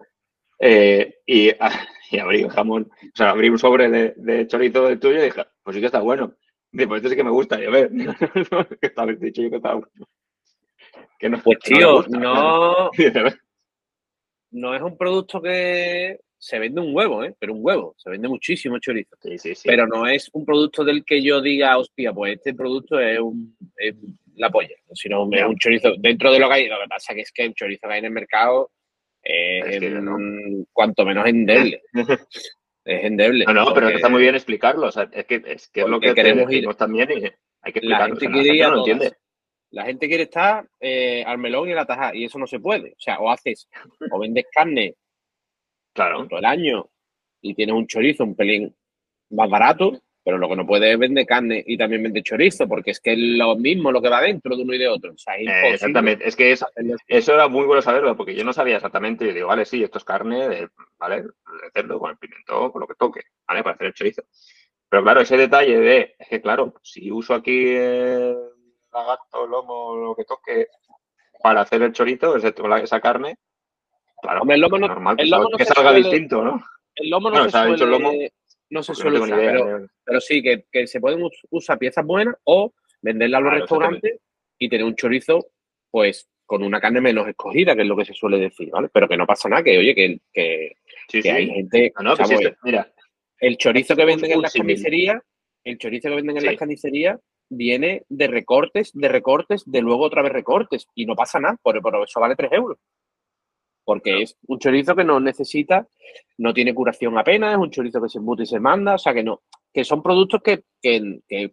[0.59, 1.51] Eh, y,
[2.11, 5.25] y, abrí un jamón, o sea, abrí un sobre de, de chorizo del tuyo y
[5.25, 6.35] dije, pues sí que está bueno.
[6.71, 7.61] Dice, pues este sí que me gusta.
[7.61, 7.91] Y a ver,
[8.81, 10.09] que estaba dicho yo que estaba bueno.
[11.19, 12.91] Que no, pues tío, no,
[14.51, 17.35] no es un producto que se vende un huevo, ¿eh?
[17.39, 19.17] Pero un huevo, se vende muchísimo chorizo.
[19.21, 19.69] Sí, sí, sí.
[19.69, 23.57] Pero no es un producto del que yo diga, hostia, pues este producto es, un,
[23.77, 23.95] es
[24.37, 25.95] la polla, sino es un chorizo.
[25.99, 27.99] Dentro de lo que hay, lo que pasa que es que el chorizo que hay
[27.99, 28.71] en el mercado
[29.23, 29.83] es,
[30.73, 31.83] cuanto menos endeble.
[32.85, 33.45] es endeble.
[33.45, 34.87] No, no, pero está muy bien explicarlo.
[34.87, 37.81] O sea, es que es, que es lo que queremos ir también y hay que
[37.81, 38.15] explicarlo.
[38.15, 39.13] La gente, quiere no entiende.
[39.71, 42.93] La gente quiere estar eh, al melón y la taja y eso no se puede.
[42.93, 43.69] O sea, o haces,
[44.11, 44.95] o vendes carne
[46.07, 46.27] claro.
[46.29, 46.89] todo el año
[47.41, 48.75] y tienes un chorizo un pelín
[49.31, 52.91] más barato, pero lo que no puede es vender carne y también vender chorizo, porque
[52.91, 55.13] es que es lo mismo lo que va dentro de uno y de otro.
[55.13, 59.33] Eh, exactamente, es que eso era muy bueno saberlo, porque yo no sabía exactamente, y
[59.33, 61.23] digo, vale, sí, esto es carne, de, ¿vale?
[61.23, 63.63] De cerdo, con el pimiento, con lo que toque, ¿vale?
[63.63, 64.23] Para hacer el chorizo.
[64.89, 68.37] Pero claro, ese detalle de, es que claro, si uso aquí el
[68.93, 70.69] lagarto, lomo, lo que toque,
[71.43, 73.39] para hacer el chorizo, esa carne,
[74.23, 76.63] claro, el lomo no, normal que, salga distinto, ¿no?
[76.95, 78.33] El lomo no, se suele
[78.71, 83.41] no se suele usar, pero, sí, que, se pueden usar piezas buenas o venderla a
[83.41, 84.21] los restaurantes
[84.59, 85.47] y tener un chorizo,
[85.91, 88.89] pues, con una carne menos escogida, que es lo que se suele decir, ¿vale?
[88.93, 91.93] Pero que no pasa nada, que oye, que, que, hay gente.
[92.03, 92.27] No, no,
[92.63, 92.93] mira.
[93.39, 95.23] El chorizo que venden en las carnicerías,
[95.63, 100.23] el chorizo que venden en las carnicerías viene de recortes, de recortes, de luego otra
[100.23, 102.79] vez recortes, y no pasa nada, por, por eso vale 3 euros
[103.89, 105.89] porque es un chorizo que no necesita,
[106.37, 109.15] no tiene curación apenas, es un chorizo que se embute y se manda, o sea
[109.15, 109.41] que no,
[109.73, 110.63] que son productos que,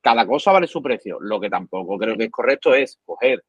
[0.02, 1.18] cada cosa vale su precio.
[1.22, 3.42] Lo que tampoco creo que es correcto es coger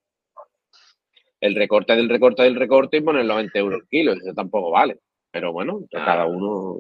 [1.40, 4.12] el recorte del recorte del recorte y ponerlo a 20 euros el kilo.
[4.12, 5.01] Eso tampoco vale.
[5.33, 6.79] Pero bueno, cada uno.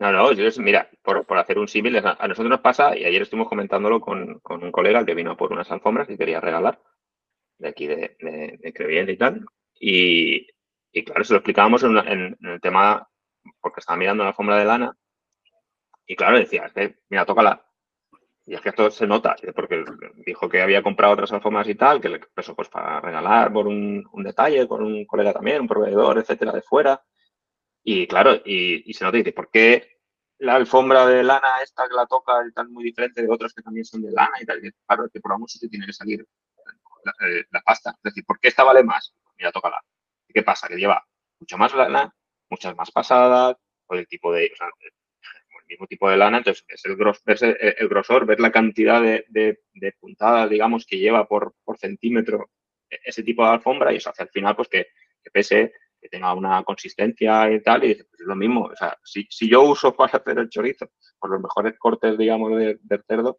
[0.00, 4.00] No, no, mira, por, hacer un símil, a, nosotros nos pasa, y ayer estuvimos comentándolo
[4.00, 6.80] con, un colega que vino por unas alfombras que quería regalar,
[7.58, 9.46] de aquí de, de, y tal.
[9.78, 10.48] Y,
[11.04, 13.08] claro, se lo explicábamos en, el tema,
[13.60, 14.96] porque estaba mirando la alfombra de lana,
[16.06, 16.70] y claro, decía,
[17.08, 17.66] mira, tócala.
[18.46, 19.84] Y es que esto se nota, porque
[20.24, 23.66] dijo que había comprado otras alfombras y tal, que le eso pues para regalar por
[23.66, 27.02] un, detalle, con un colega también, un proveedor, etcétera, de fuera.
[27.82, 29.98] Y claro, y, se nota y dice, ¿por qué
[30.38, 33.62] la alfombra de lana esta que la toca es tan muy diferente de otras que
[33.62, 34.64] también son de lana y tal?
[34.64, 37.90] Y claro, que por algún sitio tiene que salir eh, la, pasta.
[37.90, 39.12] Es decir, ¿por qué esta vale más?
[39.38, 39.82] Mira, tócala.
[40.28, 40.68] ¿Y qué pasa?
[40.68, 41.04] Que lleva
[41.40, 42.14] mucho más lana,
[42.50, 46.64] muchas más pasadas, o el tipo de, o sea, el mismo tipo de lana, entonces
[46.68, 51.78] es el, el, grosor, ver la cantidad de, de, puntadas, digamos, que lleva por, por
[51.78, 52.50] centímetro
[52.88, 54.86] e, ese tipo de alfombra y eso hace al final pues que,
[55.22, 55.72] que pese
[56.08, 58.64] tenga una consistencia y tal, y pues es lo mismo.
[58.64, 63.04] O sea, si, yo uso para hacer el chorizo, por los mejores cortes, digamos, del
[63.06, 63.38] cerdo,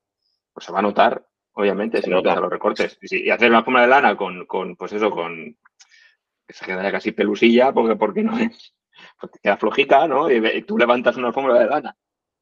[0.54, 2.97] pues se va a notar, obviamente, si notas los recortes.
[3.02, 5.76] Y, hacer una fuma de lana con, con, pues eso, con que
[6.49, 8.75] se queda casi pelusilla, porque, porque no es,
[9.19, 10.29] porque queda flojita, ¿no?
[10.31, 11.97] Y, tú levantas una alfombra de lana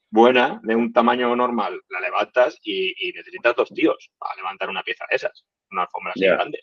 [0.09, 5.05] buena, de un tamaño normal, la levantas y, necesitas dos tíos para levantar una pieza
[5.09, 6.59] de esas, una alfombra así grande.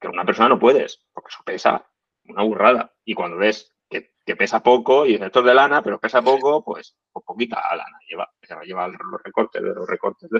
[0.00, 1.86] Que una persona no puedes, porque eso pesa
[2.24, 2.94] una burrada.
[3.04, 6.96] Y cuando ves que, pesa poco y esto es de lana, pero pesa poco, pues,
[7.12, 8.30] pues poquita lana lleva.
[8.64, 10.38] Lleva los recortes de los recortes de,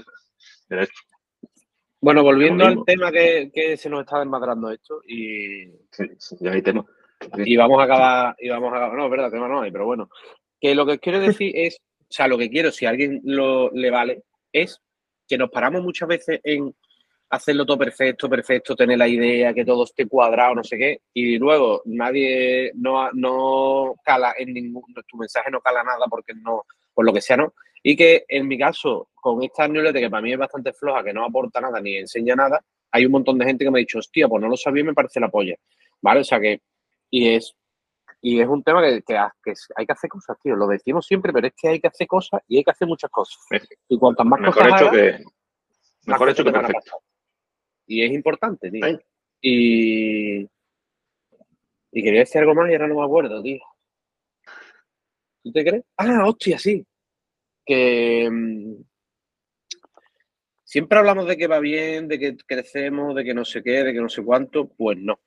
[0.82, 1.00] esto.
[2.00, 5.66] Bueno, volviendo al tema que, se nos está desmadrando esto y...
[6.40, 6.84] ya hay tema.
[7.44, 10.08] Y vamos a acabar, y vamos a no, es verdad, tema no hay, pero bueno.
[10.60, 13.70] Que lo que quiero decir es, o sea, lo que quiero, si a alguien lo,
[13.72, 14.80] le vale, es
[15.26, 16.74] que nos paramos muchas veces en
[17.30, 21.38] hacerlo todo perfecto, perfecto, tener la idea, que todo esté cuadrado, no sé qué, y
[21.38, 26.62] luego nadie, no, no cala en ningún, tu mensaje no cala nada porque no,
[26.94, 27.52] por lo que sea, ¿no?
[27.88, 31.14] Y que en mi caso, con esta newsletter que para mí es bastante floja, que
[31.14, 33.98] no aporta nada ni enseña nada, hay un montón de gente que me ha dicho,
[33.98, 35.56] hostia, pues no lo sabía y me parece la polla,
[36.02, 36.20] ¿vale?
[36.20, 36.60] O sea que,
[37.08, 37.56] y es,
[38.20, 39.16] y es un tema que, que,
[39.74, 42.42] hay que hacer cosas, tío, lo decimos siempre, pero es que hay que hacer cosas
[42.46, 43.38] y hay que hacer muchas cosas.
[43.88, 45.24] Y cuantas más mejor cosas hecho que,
[46.04, 46.92] mejor hecho que perfecto.
[47.86, 49.00] Y es importante, tío.
[49.40, 50.42] Y.
[51.90, 53.62] Y quería decir algo más y ahora no me acuerdo, tío.
[55.42, 55.84] ¿Tú te crees?
[55.96, 56.86] Ah, hostia, sí.
[57.68, 58.30] Que.
[58.30, 58.82] Mm,
[60.64, 63.92] siempre hablamos de que va bien, de que crecemos, de que no sé qué, de
[63.92, 64.68] que no sé cuánto.
[64.68, 65.20] Pues no.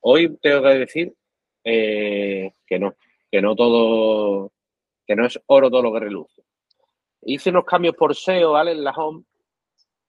[0.00, 1.12] Hoy tengo que decir
[1.64, 2.94] eh, que no.
[3.30, 4.52] Que no todo.
[5.04, 6.42] Que no es oro todo lo que reluce.
[7.22, 8.72] Hice unos cambios por SEO, ¿vale?
[8.72, 9.24] En la home.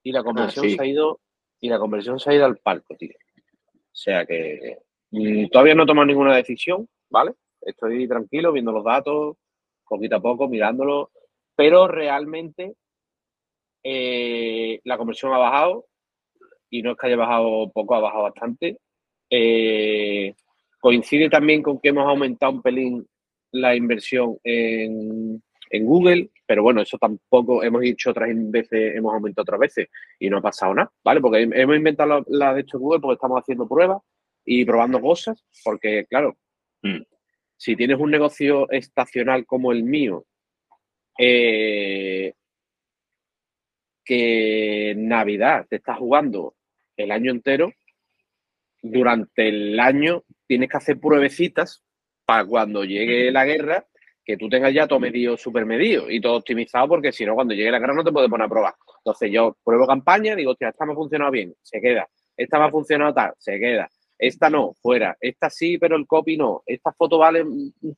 [0.03, 1.19] Y la ah, conversión se ha ido
[1.59, 3.15] y la conversión se ha ido al palco, tío.
[3.15, 4.79] O sea que
[5.11, 7.33] mm, todavía no he tomado ninguna decisión, ¿vale?
[7.61, 9.37] Estoy tranquilo viendo los datos,
[9.87, 11.11] poquito a poco, mirándolo,
[11.55, 12.73] pero realmente
[13.83, 15.85] eh, la conversión ha bajado
[16.69, 18.77] y no es que haya bajado poco, ha bajado bastante.
[19.29, 20.33] Eh,
[20.79, 23.07] coincide también con que hemos aumentado un pelín
[23.51, 29.43] la inversión en, en Google, pero bueno, eso tampoco hemos dicho otras veces, hemos aumentado
[29.43, 29.87] otras veces
[30.19, 31.21] y no ha pasado nada, ¿vale?
[31.21, 34.01] Porque hemos inventado la, de hecho Google porque estamos haciendo pruebas
[34.45, 36.37] y probando cosas, porque claro,
[36.81, 37.01] mm.
[37.57, 40.25] si tienes un negocio estacional como el mío,
[41.17, 42.33] eh,
[44.03, 46.55] que Navidad te está jugando
[46.97, 47.71] el año entero,
[48.81, 51.83] durante el año tienes que hacer pruebecitas
[52.25, 53.85] para cuando llegue la guerra
[54.25, 57.53] que tú tengas ya todo medido, súper medido y todo optimizado, porque si no, cuando
[57.53, 58.73] llegue la guerra no te puedes poner a probar.
[58.99, 62.07] Entonces yo pruebo campaña, digo, hostia, esta me ha funcionado bien, se queda.
[62.35, 63.89] Esta me ha funcionado tal, se queda.
[64.17, 65.17] Esta no, fuera.
[65.19, 66.63] Esta sí, pero el copy no.
[66.65, 67.43] Esta foto vale,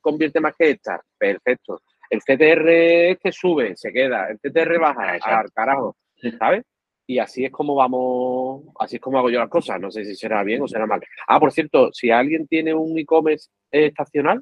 [0.02, 1.00] convierte más que esta.
[1.18, 1.82] Perfecto.
[2.10, 2.70] El CTR
[3.12, 4.28] este sube, se queda.
[4.30, 5.96] El CTR baja, al carajo.
[6.40, 6.64] ¿Sabes?
[7.08, 9.80] Y así es como vamos, así es como hago yo las cosas.
[9.80, 11.02] No sé si será bien o será mal.
[11.28, 14.42] Ah, por cierto, si alguien tiene un e-commerce estacional,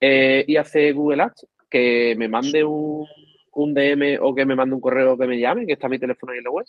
[0.00, 3.06] eh, y hace Google Ads, que me mande un,
[3.54, 6.38] DM o que me mande un correo que me llame, que está mi teléfono ahí
[6.38, 6.66] en la web,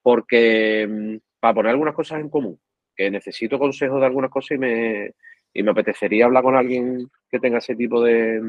[0.00, 2.58] porque mm, para poner algunas cosas en común,
[2.96, 5.12] que necesito consejos de algunas cosas y me,
[5.52, 8.40] y me apetecería hablar con alguien que tenga ese tipo de,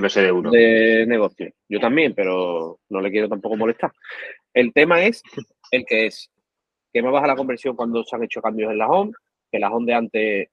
[0.00, 0.50] mm, de, uno.
[0.50, 1.50] de negocio.
[1.68, 3.92] Yo también, pero no le quiero tampoco molestar.
[4.52, 5.22] El tema es
[5.70, 6.30] el que es
[6.92, 9.12] que me baja la conversión cuando se han hecho cambios en la home,
[9.50, 10.48] que la home de antes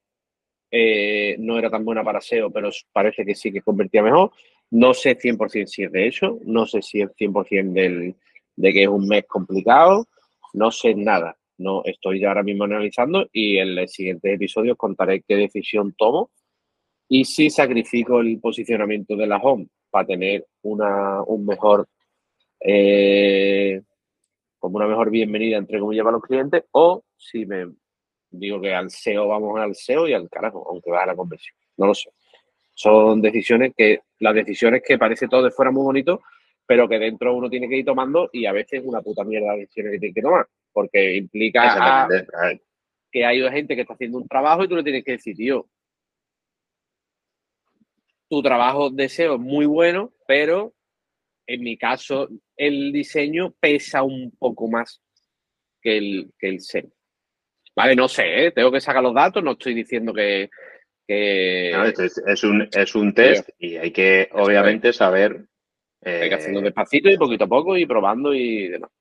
[0.72, 4.32] eh, no era tan buena para SEO, pero parece que sí que convertía mejor.
[4.72, 8.16] No sé 100% si es de eso, no sé si es 100% del,
[8.56, 10.08] de que es un mes complicado,
[10.54, 15.22] no sé nada, No estoy ahora mismo analizando y en el siguiente episodio os contaré
[15.22, 16.32] qué decisión tomo
[17.13, 21.86] y si sacrifico el posicionamiento de la home para tener una, un mejor,
[22.62, 23.82] eh,
[24.58, 27.67] como una mejor bienvenida entre comillas para los clientes, o si me
[28.30, 31.54] digo que al SEO vamos al SEO y al carajo, aunque va a la conversión.
[31.76, 32.12] No lo sé.
[32.74, 36.21] Son decisiones que, las decisiones que parece todo de fuera muy bonito,
[36.65, 39.60] pero que dentro uno tiene que ir tomando y a veces una puta mierda de
[39.60, 42.08] decisiones que tiene que tomar, porque implica
[43.12, 45.67] que hay gente que está haciendo un trabajo y tú le tienes que decir, tío,
[48.32, 50.74] tu trabajo de SEO es muy bueno, pero
[51.46, 55.02] en mi caso el diseño pesa un poco más
[55.82, 56.88] que el, que el SEO.
[57.76, 58.52] Vale, no sé, ¿eh?
[58.52, 60.50] tengo que sacar los datos, no estoy diciendo que...
[61.08, 65.46] es, un, es un test y hay que, obviamente, saber...
[66.02, 68.91] hay que hacerlo eh, despacito y poquito a poco y probando y demás.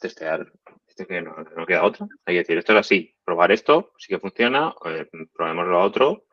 [0.00, 0.44] Testear.
[0.88, 1.36] Este que no,
[1.68, 2.08] queda otra.
[2.24, 3.14] Hay que decir, esto es así.
[3.24, 6.24] Probar esto, sí que funciona, eh, probemos lo otro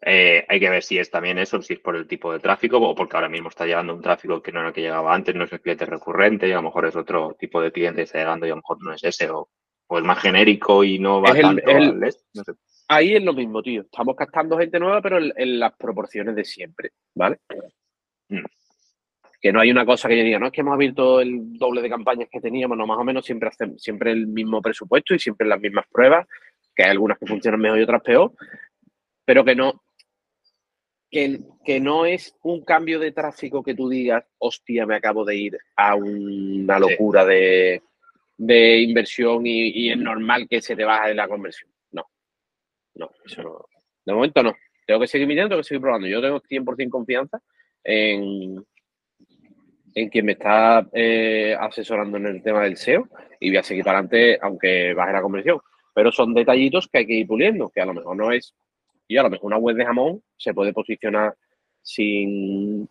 [0.00, 2.78] eh, hay que ver si es también eso, si es por el tipo de tráfico
[2.78, 5.34] o porque ahora mismo está llegando un tráfico que no era el que llegaba antes,
[5.34, 8.04] no es el cliente recurrente y a lo mejor es otro tipo de cliente que
[8.04, 9.48] está llegando y a lo mejor no es ese o,
[9.88, 11.62] o es más genérico y no va tanto
[12.90, 13.82] Ahí es lo mismo, tío.
[13.82, 17.38] Estamos captando gente nueva, pero en, las proporciones de siempre, ¿vale?
[18.30, 18.44] Mm.
[19.40, 21.82] Que no hay una cosa que yo diga, no es que hemos abierto el doble
[21.82, 25.18] de campañas que teníamos, no, más o menos siempre hacemos siempre el mismo presupuesto y
[25.18, 26.26] siempre las mismas pruebas,
[26.74, 28.32] que hay algunas que funcionan mejor y otras peor,
[29.24, 29.82] pero que no,
[31.10, 35.58] que, no es un cambio de tráfico que tú digas, hostia, me acabo de ir
[35.76, 37.82] a una locura de,
[38.38, 41.70] inversión y, es normal que se te baje la conversión.
[41.92, 42.06] No,
[42.94, 43.64] no, eso no.
[44.04, 44.54] De momento no.
[44.86, 46.06] Tengo que seguir mirando, tengo que seguir probando.
[46.06, 47.42] Yo tengo 100% confianza
[47.84, 48.64] en,
[49.94, 53.08] en quien me está eh, asesorando en el tema del SEO
[53.40, 55.60] y voy a seguir para adelante aunque baje la conversión.
[55.94, 58.54] Pero son detallitos que hay que ir puliendo, que a lo mejor no es
[59.08, 61.34] y a lo mejor una web de jamón se puede posicionar
[61.82, 62.88] sin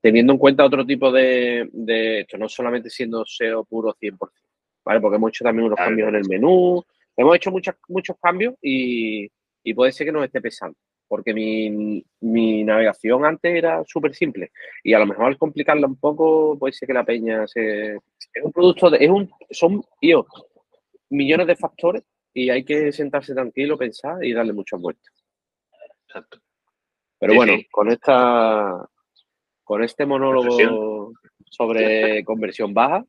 [0.00, 4.18] teniendo en cuenta otro tipo de, de esto, no solamente siendo SEO puro 100%,
[4.84, 5.00] ¿vale?
[5.00, 6.82] Porque hemos hecho también unos cambios en el menú,
[7.16, 9.28] hemos hecho muchos muchos cambios y,
[9.74, 10.76] puede ser que nos esté pesando,
[11.06, 14.50] porque mi, mi navegación antes era súper simple
[14.82, 17.94] y a lo mejor al complicarla un poco puede ser que la peña se...
[17.94, 20.26] Es un producto, de, es un, son, yo,
[21.10, 25.19] millones de factores y hay que sentarse tranquilo, pensar y darle muchas vueltas.
[26.10, 26.40] Exacto.
[27.20, 28.88] Pero bueno, con esta
[29.62, 31.12] con este monólogo
[31.44, 33.04] sobre conversión baja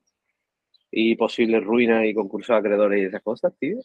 [0.92, 3.78] y posibles ruinas y concursos acreedores y esas cosas, tío.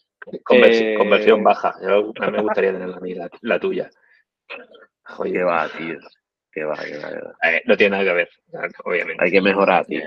[0.44, 1.74] conversión eh, baja.
[1.81, 3.88] Yo, me gustaría tener la, la, tuya.
[5.05, 5.98] Joder, qué va, tío.
[6.52, 8.29] Qué va, qué va, eh, no tiene nada que ver,
[8.85, 9.24] obviamente.
[9.24, 10.02] Hay que mejorar, tío.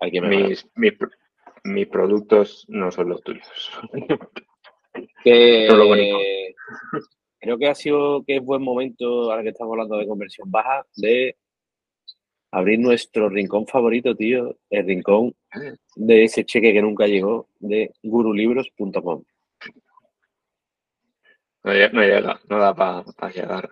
[0.00, 0.48] Hay que mejorar.
[0.48, 0.92] Mis, mis,
[1.64, 3.80] mis productos no son los tuyos.
[5.24, 6.18] Que, lo bonito.
[7.42, 10.86] Creo que ha sido que es buen momento, ahora que estamos hablando de conversión baja,
[10.94, 11.36] de
[12.52, 15.34] abrir nuestro rincón favorito, tío, el rincón
[15.96, 19.24] de ese cheque que nunca llegó, de gurulibros.com.
[21.64, 23.70] No, llega, no da para llegar.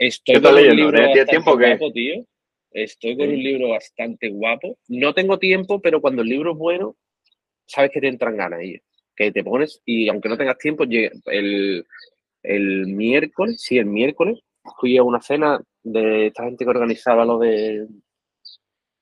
[0.00, 2.26] Estoy con un libro bastante tiempo guapo, tío.
[2.72, 4.78] Estoy con un libro bastante guapo.
[4.88, 6.96] No tengo tiempo, pero cuando el libro es bueno,
[7.66, 8.58] sabes que te entran ganas.
[8.58, 8.80] Tío
[9.18, 11.86] que te pones y aunque no tengas tiempo, el,
[12.42, 14.40] el miércoles, sí, el miércoles,
[14.78, 17.86] fui a una cena de esta gente que organizaba lo de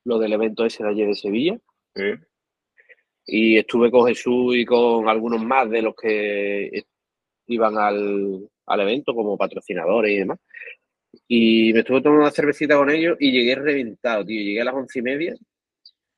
[0.05, 1.59] lo del evento ese de ayer de Sevilla.
[3.25, 6.85] Y estuve con Jesús y con algunos más de los que
[7.47, 10.39] iban al, al evento como patrocinadores y demás.
[11.27, 14.41] Y me estuve tomando una cervecita con ellos y llegué reventado, tío.
[14.41, 15.35] Llegué a las once y media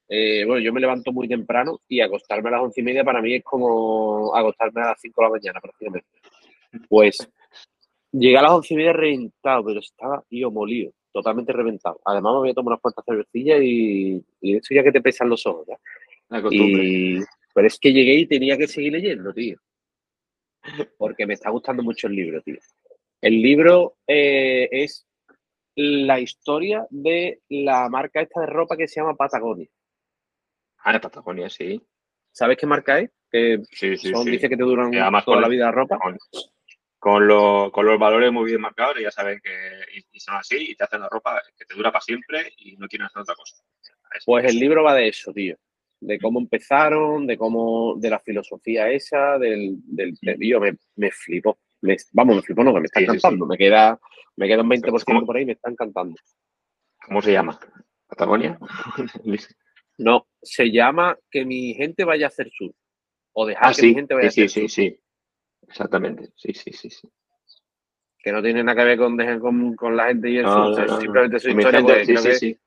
[0.09, 3.21] eh, bueno, yo me levanto muy temprano y acostarme a las once y media para
[3.21, 6.07] mí es como acostarme a las cinco de la mañana prácticamente.
[6.87, 7.31] Pues
[8.11, 12.01] llegué a las once y media reventado, pero estaba yo molido, totalmente reventado.
[12.03, 15.29] Además me voy a tomar unas cuantas cervecillas y, y eso ya que te pesan
[15.29, 15.67] los ojos,
[16.49, 17.19] Y,
[17.53, 19.59] pero es que llegué y tenía que seguir leyendo, tío.
[20.97, 22.57] Porque me está gustando mucho el libro, tío.
[23.21, 25.05] El libro eh, es
[25.75, 29.67] la historia de la marca esta de ropa que se llama Patagonia.
[30.84, 31.82] Ah, de Patagonia, sí.
[32.32, 33.12] ¿Sabes qué marca es?
[33.30, 34.92] Que sí, sí, son, dice que te duran
[35.23, 36.00] toda la vida la ropa.
[36.98, 39.52] Con, los valores muy bien marcados, ya saben que
[40.12, 42.88] y, son así y te hacen la ropa que te dura para siempre y no
[42.88, 43.56] quieren hacer otra cosa.
[44.25, 45.56] Pues el libro va de eso, tío.
[46.02, 51.60] De cómo empezaron, de cómo, de la filosofía esa, del, del, yo me, me flipo.
[52.13, 53.46] vamos, me flipo, no, que me está encantando.
[53.46, 54.00] Me queda,
[54.36, 56.15] me queda un 20% por ahí, me está encantando.
[57.06, 57.60] ¿Cómo se llama?
[58.08, 58.58] ¿Patagonia?
[60.00, 62.71] No, se llama que mi gente vaya a hacer sur.
[63.33, 64.93] O dejar Ah, que sí, mi gente vaya sí, a sí, hacer sí, sur.
[64.95, 65.00] sí.
[65.67, 67.08] Exactamente, sí, sí, sí, sí.
[68.21, 70.77] Que no tiene nada que ver con, con, con la gente y el No, sur.
[70.77, 71.71] no, es no, simplemente su historia.
[71.79, 72.58] gente, porque sí, creo, sí, que, sí.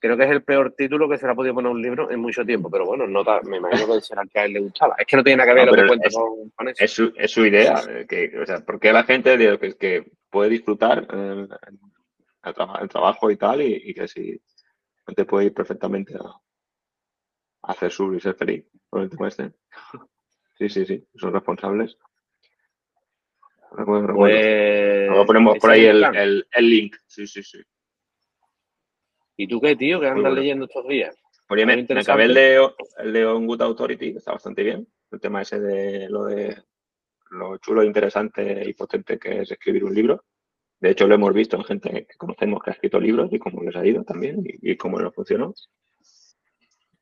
[0.00, 2.10] creo que es el peor título que se le ha podido poner a un libro
[2.10, 2.70] en mucho tiempo.
[2.70, 4.94] Pero bueno, no me imagino que será que a él le gustaba.
[4.98, 6.84] Es que no tiene nada que ver lo que cuenta es- con, con eso.
[6.84, 10.10] Es su, es su idea, eh, que, o sea, porque la gente digo, que, que
[10.30, 11.46] puede disfrutar eh,
[12.44, 14.40] el, traba- el trabajo y tal, y, y que si
[15.06, 16.22] gente puede ir perfectamente a
[17.62, 19.52] hacer sur y ser feliz con el tema este.
[20.58, 21.96] Sí, sí, sí, son responsables.
[23.70, 24.16] Recuerdo, recuerdo.
[24.16, 26.96] Pues, Luego ponemos por ahí el, el, el link.
[27.06, 27.58] Sí, sí, sí.
[29.36, 30.00] ¿Y tú qué, tío?
[30.00, 30.36] ¿Qué andas bueno.
[30.36, 31.16] leyendo estos días?
[31.48, 34.86] Algo me, me acabé el de, el de On Good Authority, que está bastante bien.
[35.10, 36.56] El tema ese de lo de
[37.30, 40.24] lo chulo, interesante y potente que es escribir un libro.
[40.80, 43.62] De hecho, lo hemos visto en gente que conocemos que ha escrito libros y cómo
[43.62, 45.54] les ha ido también y, y cómo les funcionó.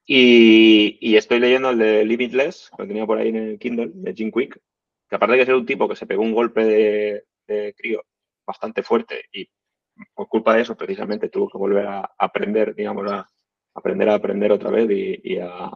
[0.06, 3.90] Y, y estoy leyendo el de Limitless, que lo tenía por ahí en el Kindle,
[3.94, 4.60] de Jim Quick,
[5.08, 8.02] que aparte de ser un tipo que se pegó un golpe de, de crío
[8.46, 9.48] bastante fuerte y
[10.14, 13.28] por culpa de eso precisamente tuvo que volver a aprender, digamos, a
[13.74, 15.70] aprender a aprender otra vez y, y a,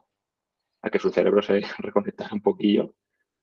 [0.82, 2.94] a que su cerebro se reconectara un poquillo,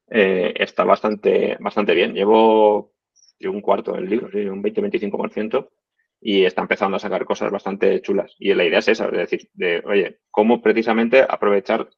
[0.09, 2.13] eh, está bastante, bastante bien.
[2.13, 2.93] Llevo,
[3.39, 5.69] llevo un cuarto del libro, sí, un 20-25%,
[6.19, 8.35] y está empezando a sacar cosas bastante chulas.
[8.39, 11.89] Y la idea es esa, es decir, de, oye, cómo precisamente aprovechar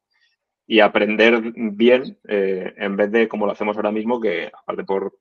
[0.68, 5.18] y aprender bien eh, en vez de como lo hacemos ahora mismo, que aparte por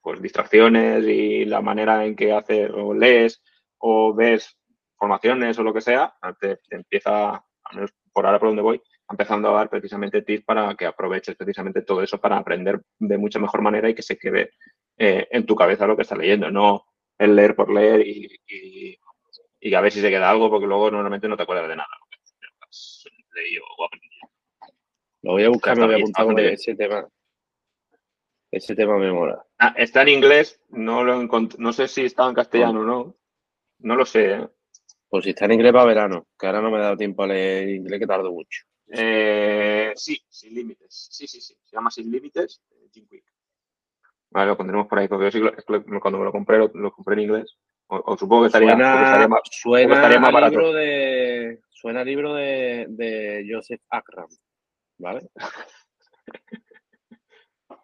[0.00, 3.42] pues, distracciones y la manera en que haces o lees
[3.78, 4.56] o ves
[4.96, 9.48] formaciones o lo que sea, te, empieza, al menos por ahora por donde voy, empezando
[9.48, 13.62] a dar precisamente tips para que aproveches precisamente todo eso para aprender de mucha mejor
[13.62, 14.50] manera y que se quede
[14.96, 16.84] eh, en tu cabeza lo que estás leyendo, no
[17.22, 18.98] el leer por leer y, y,
[19.60, 21.88] y a ver si se queda algo, porque luego normalmente no te acuerdas de nada
[22.00, 22.18] lo que
[22.68, 23.04] has
[23.34, 24.30] leído o aprendido.
[25.22, 27.08] Lo voy a buscar, me voy a apuntar porque ese tema.
[28.50, 29.46] Ese tema me mola.
[29.58, 33.16] Ah, está en inglés, no lo no sé si está en castellano o no,
[33.78, 34.32] no lo sé.
[34.32, 34.48] ¿eh?
[35.08, 37.28] Pues si está en inglés para verano, que ahora no me he dado tiempo a
[37.28, 38.64] leer inglés, que tardo mucho.
[38.88, 41.08] Eh, sí, sin límites.
[41.10, 41.54] Sí, sí, sí.
[41.62, 42.60] Se llama Sin Límites,
[42.92, 43.31] Jim Quick.
[44.32, 45.40] Vale, lo pondremos por ahí, porque yo sí
[46.00, 47.56] cuando me lo compré, lo, lo compré en inglés.
[47.88, 49.40] O, o supongo que estaría, Suena, estaría más.
[49.50, 50.50] suena estaría más a barato.
[50.52, 51.60] libro de.
[51.68, 54.28] Suena libro de, de Joseph Akram.
[54.98, 55.28] ¿Vale?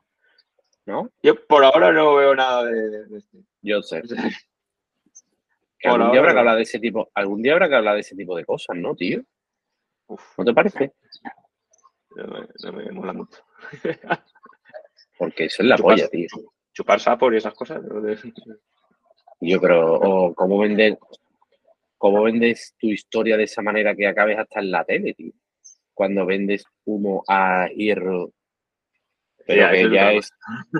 [0.87, 1.11] ¿No?
[1.23, 3.39] Yo por ahora no veo nada de, de este.
[3.63, 4.07] Joseph.
[5.85, 7.11] Algún día habrá que hablar de ese tipo.
[7.15, 9.23] Algún día habrá que hablar de ese tipo de cosas, ¿no, tío?
[10.07, 10.93] Uf, ¿No te parece?
[12.17, 13.43] no me, no me mola mucho.
[15.19, 16.29] Porque eso es la Chupar- polla, tío.
[16.73, 17.83] Chupar sapos y esas cosas.
[19.41, 20.99] Yo creo, o cómo vender,
[21.97, 25.33] cómo vendes tu historia de esa manera que acabes hasta en la tele, tío.
[25.93, 28.31] Cuando vendes humo a hierro,
[29.47, 30.31] pero Ya, que ya es,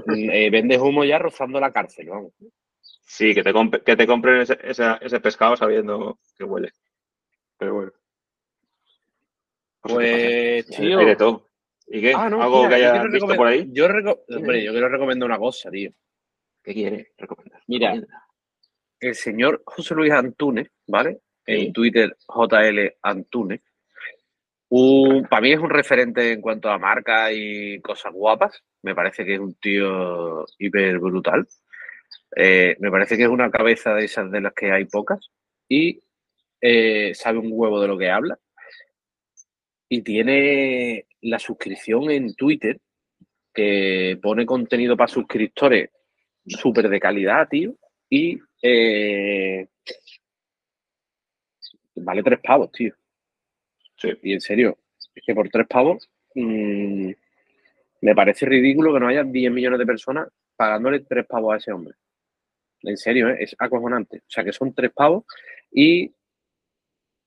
[0.07, 2.33] mm, eh, vendes humo ya rozando la cárcel, vamos.
[3.03, 3.53] Sí, que te,
[3.85, 6.71] que te compren ese, ese, ese pescado sabiendo que huele.
[7.57, 7.93] Pero bueno.
[9.81, 10.99] Pues, tío.
[10.99, 11.48] Hay de todo.
[11.91, 12.13] ¿Y qué?
[12.15, 13.69] Ah, no, ¿Algo mira, que visto recomendar- por ahí?
[13.73, 15.91] Yo, reco- hombre, yo quiero recomendar una cosa, tío.
[16.63, 17.63] ¿Qué quieres recomendar?
[17.67, 17.95] Mira.
[19.01, 21.21] El señor José Luis Antúnez, ¿vale?
[21.47, 21.53] Sí.
[21.67, 23.63] En Twitter, JL Antúnez.
[24.71, 28.63] Un, para mí es un referente en cuanto a marca y cosas guapas.
[28.83, 31.47] Me parece que es un tío hiper brutal.
[32.37, 35.31] Eh, me parece que es una cabeza de esas de las que hay pocas.
[35.69, 36.03] Y
[36.61, 38.39] eh, sabe un huevo de lo que habla.
[39.89, 42.81] Y tiene la suscripción en Twitter,
[43.53, 45.91] que pone contenido para suscriptores
[46.47, 47.75] súper de calidad, tío.
[48.09, 49.67] Y eh,
[51.97, 52.95] vale tres pavos, tío.
[53.97, 54.11] Sí.
[54.23, 54.79] Y en serio,
[55.15, 57.11] es que por tres pavos mm,
[58.01, 61.73] me parece ridículo que no haya 10 millones de personas pagándole tres pavos a ese
[61.73, 61.95] hombre.
[62.83, 63.39] En serio, ¿eh?
[63.41, 64.19] es acojonante.
[64.19, 65.25] O sea, que son tres pavos
[65.71, 66.13] y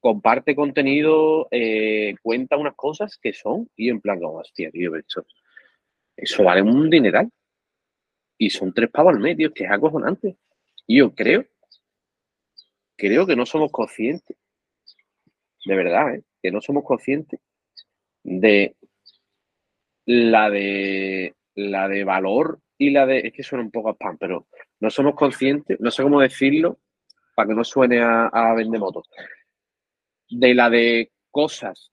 [0.02, 5.26] comparte contenido, eh, cuenta unas cosas que son, y en plan, como, hostia, tío, eso,
[6.18, 7.30] eso vale un dineral.
[8.38, 10.36] Y son tres pavos al mes, tío, que es acojonante.
[10.88, 11.46] Yo creo,
[12.98, 14.36] creo que no somos conscientes,
[15.64, 16.24] de verdad, ¿eh?
[16.42, 17.40] que no somos conscientes
[18.24, 18.76] de
[20.06, 23.20] la de la de valor y la de.
[23.20, 24.48] Es que suena un poco a spam, pero
[24.80, 26.80] no somos conscientes, no sé cómo decirlo
[27.36, 29.08] para que no suene a, a vendemotos.
[30.32, 31.92] De la de cosas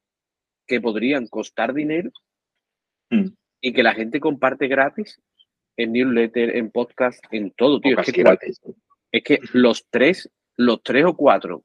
[0.66, 2.11] que podrían costar dinero
[3.11, 3.28] Mm.
[3.62, 5.20] y que la gente comparte gratis
[5.76, 7.99] en newsletter, en podcast, en todo, tío.
[7.99, 8.61] Es que, casi cual- gratis.
[9.12, 11.64] es que los tres, los tres o cuatro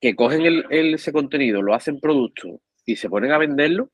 [0.00, 3.90] que cogen el, ese contenido, lo hacen producto y se ponen a venderlo,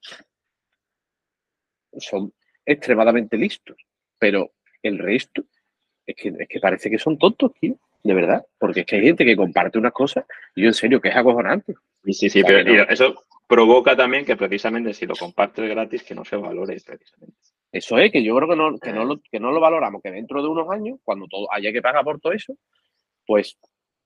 [1.98, 2.32] son
[2.66, 3.76] extremadamente listos.
[4.18, 4.52] Pero
[4.82, 5.44] el resto
[6.06, 7.78] es que, es que parece que son tontos, tío.
[8.02, 8.44] De verdad.
[8.58, 10.24] Porque es que hay gente que comparte unas cosas
[10.54, 11.74] y yo en serio que es acojonante.
[12.04, 16.24] Sí, sí, sí, pero eso provoca también que precisamente si lo compartes gratis, que no
[16.24, 17.36] se valore precisamente.
[17.72, 20.10] Eso es, que yo creo que no, que no, lo, que no lo valoramos, que
[20.10, 22.54] dentro de unos años, cuando todo haya que pagar por todo eso,
[23.26, 23.58] pues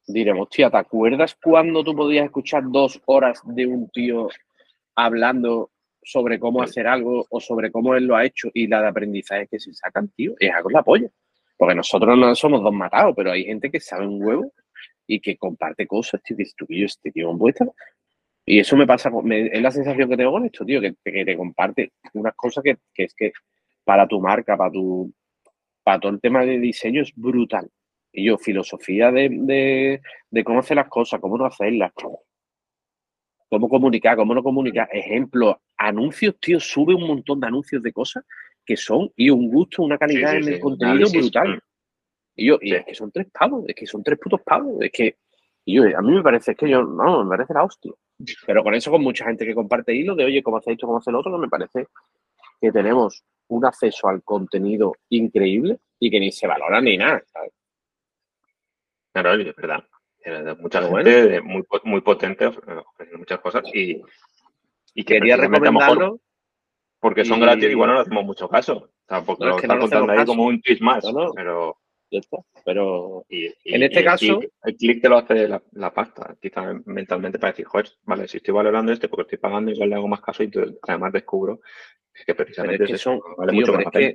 [0.07, 4.28] diremos, tía, ¿te acuerdas cuando tú podías escuchar dos horas de un tío
[4.95, 5.70] hablando
[6.03, 9.49] sobre cómo hacer algo o sobre cómo él lo ha hecho y la de aprendizaje
[9.49, 10.34] que se sacan, tío?
[10.38, 11.09] Es algo la polla.
[11.64, 14.52] Porque nosotros no somos dos matados, pero hay gente que sabe un huevo
[15.06, 17.66] y que comparte cosas, tío, que tú, yo este tío vuestra.
[18.44, 21.92] Y eso me pasa, es la sensación que tengo con esto, tío, que, te comparte
[22.12, 23.32] unas cosas que, es que
[23.82, 25.10] para tu marca, para tu
[25.82, 27.70] para todo el tema de diseño es brutal.
[28.12, 31.92] Y yo, filosofía de, de, cómo hacer las cosas, cómo no hacerlas,
[33.48, 34.86] cómo comunicar, cómo no comunicar.
[34.92, 38.22] Ejemplo, anuncios, tío, sube un montón de anuncios de cosas
[38.64, 41.60] que son, y un gusto, una calidad en el contenido brutal.
[42.36, 44.90] Y yo, y es que son tres pavos, es que son tres putos pavos, es
[44.90, 45.16] que,
[45.64, 47.92] y yo, a mí me parece, es que yo, no, me parece la hostia.
[48.46, 50.98] Pero con eso, con mucha gente que comparte hilos de, oye, ¿cómo hace esto, cómo
[50.98, 51.32] hace lo otro?
[51.32, 51.88] Que me parece
[52.60, 57.52] que tenemos un acceso al contenido increíble y que ni se valora ni nada, ¿sabes?
[59.12, 59.84] Claro, es verdad.
[60.58, 62.84] Mucha gente muy, muy potente ofreciendo
[63.18, 64.00] muchas cosas y,
[64.94, 66.20] y que quería recomendarlo
[67.05, 68.88] porque son gratis, igual no le hacemos mucho caso.
[69.05, 71.05] Tampoco lo están contando ahí como un twist más.
[71.36, 71.76] Pero,
[72.64, 74.40] pero en este caso.
[74.62, 76.34] El clic te lo hace la, pasta.
[76.40, 79.96] Quizá mentalmente para decir, joder, vale, si estoy valorando este porque estoy pagando, igual le
[79.96, 80.50] hago más caso y
[80.80, 81.61] además descubro
[82.26, 84.14] que precisamente es son, vale mucho pero, más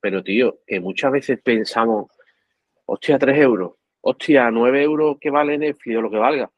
[0.00, 2.10] pero tío, que muchas veces pensamos,
[2.86, 6.50] hostia, 3 euros, hostia, 9 euros que vale Netflix o lo que valga.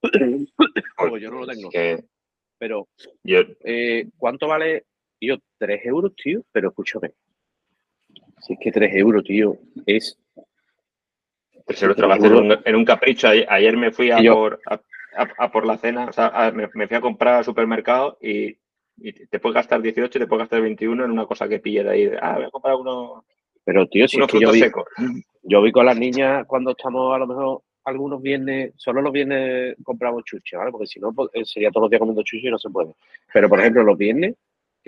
[0.00, 1.70] pues yo no lo tengo.
[2.56, 2.88] pero,
[3.64, 4.84] eh, ¿cuánto vale
[5.18, 7.12] Tío, 3 euros, tío, pero escúchame.
[8.40, 9.56] Si es que 3 euros, tío,
[9.86, 10.18] es.
[11.66, 13.28] 3 euros trabajar en un capricho.
[13.28, 14.60] Ayer me fui a, por,
[15.16, 18.56] a, por la cena, o sea, me, fui a comprar al supermercado y,
[19.30, 21.90] te puedes gastar 18 y te puedes gastar 21 en una cosa que pille de
[21.90, 22.10] ahí.
[22.20, 23.24] ah, voy a comprar uno.
[23.64, 24.64] Pero, tío, si es que yo vi,
[25.42, 29.76] yo vi con las niñas cuando estamos a lo mejor algunos viernes, solo los viernes
[29.82, 30.70] compramos chuche, ¿vale?
[30.70, 32.94] Porque si no, pues, eh, sería todos los días comiendo chuche y no se puede.
[33.32, 34.34] Pero, por ejemplo, los viernes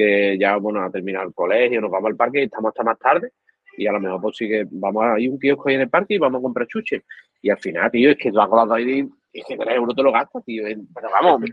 [0.01, 2.99] que ya, bueno, a terminar el colegio, nos vamos al parque y estamos hasta más
[2.99, 3.33] tarde.
[3.77, 5.91] Y a lo mejor, pues sí que vamos a ir un kiosco ahí en el
[5.91, 7.03] parque y vamos a comprar chuches.
[7.43, 9.95] Y al final, tío, es que tú has colado ahí y es que 3 euros
[9.95, 10.65] te lo gastas, tío.
[10.65, 11.51] Pero vamos,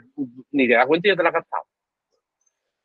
[0.52, 1.64] ni te das cuenta y ya te lo has gastado.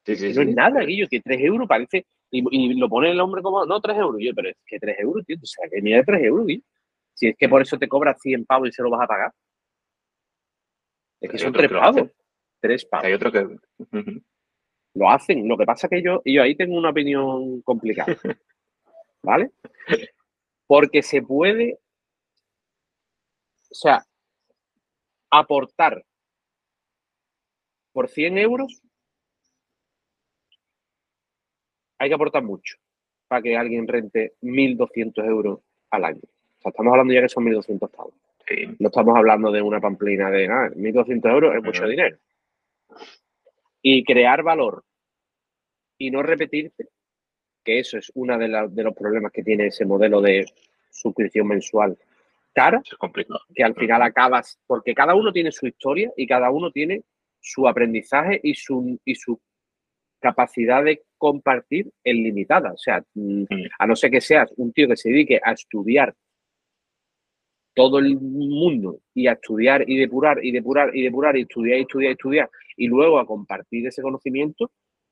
[0.05, 2.07] Sí, sí, no es nada, Guillo, que 3 euros parece.
[2.31, 4.21] Y, lo pone el hombre como, no, 3 euros.
[4.21, 6.63] Yo, pero es que 3 euros, tío, o sea, que ni de 3 euros, Guillo.
[7.15, 9.33] Si es que por eso te cobras 100 pavos y se lo vas a pagar.
[11.21, 12.11] Es que son 3 pavos.
[12.61, 13.07] 3 pavos.
[13.07, 13.47] Hay otro que.
[14.95, 15.49] Lo hacen.
[15.49, 18.17] Lo que pasa que yo, yo ahí tengo una opinión complicada.
[19.23, 19.51] ¿Vale?
[20.67, 21.79] Porque se puede,
[23.71, 24.05] o sea,
[25.31, 26.05] aportar
[27.93, 28.83] por 100 euros,
[31.99, 32.77] hay que aportar mucho
[33.29, 36.21] para que alguien rente 1.200 euros al año.
[36.23, 38.15] O sea, estamos hablando ya que son 1.200 pavos.
[38.79, 40.71] No estamos hablando de una pamplina de nada.
[40.71, 42.19] 1.200 euros es mucho dinero
[43.83, 44.85] y crear valor
[45.99, 46.89] y no repetirte,
[47.65, 50.47] que eso es uno de, los problemas que tiene ese modelo de
[50.91, 51.97] suscripción mensual
[52.55, 52.83] cara,
[53.55, 57.03] que al final acabas, porque cada uno tiene su historia y cada uno tiene
[57.41, 59.41] su aprendizaje y su, y su
[60.21, 62.73] capacidad de compartir es limitada.
[62.73, 63.69] O sea, mm, mm.
[63.79, 66.15] a no ser que seas un tío que se dedique a estudiar
[67.75, 71.83] todo el mundo y a estudiar y depurar y depurar y depurar y estudiar y
[71.83, 74.71] estudiar y estudiar y luego a compartir ese conocimiento,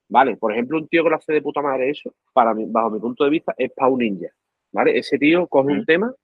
[0.08, 0.36] ¿vale?
[0.36, 3.00] Por ejemplo, un tío que lo hace de puta madre eso, para mí, bajo mi
[3.00, 4.28] punto de vista, es Pau Ninja,
[4.72, 4.98] ¿vale?
[4.98, 6.14] Ese tío coge un tema,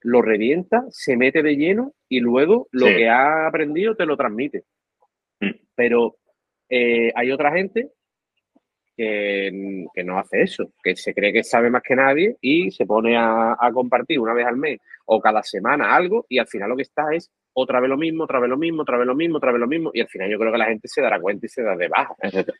[0.00, 4.64] lo revienta, se mete de lleno y luego lo que ha aprendido te lo transmite.
[5.40, 5.50] Mm.
[5.74, 6.16] Pero
[6.68, 7.90] eh, hay otra gente
[8.98, 13.16] que, no hace eso, que se cree que sabe más que nadie y se pone
[13.16, 16.82] a, compartir una vez al mes o cada semana algo y al final lo que
[16.82, 19.52] está es otra vez lo mismo, otra vez lo mismo, otra vez lo mismo, otra
[19.52, 21.48] vez lo mismo y al final yo creo que la gente se dará cuenta y
[21.48, 22.14] se da de baja.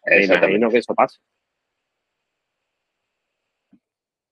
[0.07, 1.18] Imagino que eso pasa.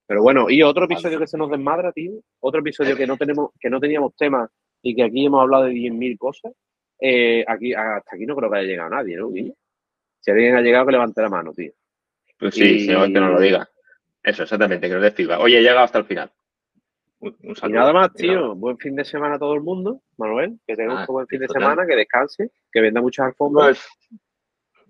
[0.07, 3.51] Pero bueno, y otro episodio que se nos desmadra, tío, otro episodio que no tenemos,
[3.59, 4.49] que no teníamos tema
[4.81, 6.53] y que aquí hemos hablado de 10.000 cosas,
[7.01, 9.31] eh, aquí, hasta aquí no creo que haya llegado nadie, ¿no?
[10.21, 11.73] Si alguien ha llegado, que levante la mano, tío.
[12.39, 12.87] Pues sí, y...
[12.87, 13.69] que no lo diga.
[14.23, 15.39] Eso, exactamente, que no le escriba.
[15.39, 16.33] Oye, he llegado hasta el final.
[17.21, 17.79] Un, un Y saludo.
[17.79, 18.15] nada más, nada.
[18.15, 18.55] tío.
[18.57, 20.59] Buen fin de semana a todo el mundo, Manuel.
[20.67, 23.87] Que tenga Ah, un buen fin de semana, que descanse, que venda muchas alfombras.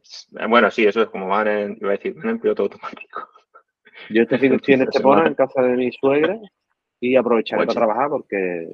[0.00, 3.28] Pues, bueno, sí, eso es como van en, iba a decir, van en piloto automático.
[4.10, 6.38] Yo este fin estoy en Estepona, en casa de mi suegra,
[7.00, 7.86] y aprovecharé Buen para sitio.
[7.86, 8.68] trabajar porque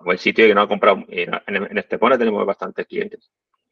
[0.00, 1.04] Buen sitio que no ha comprado.
[1.08, 3.30] En, Estepona tenemos bastantes clientes.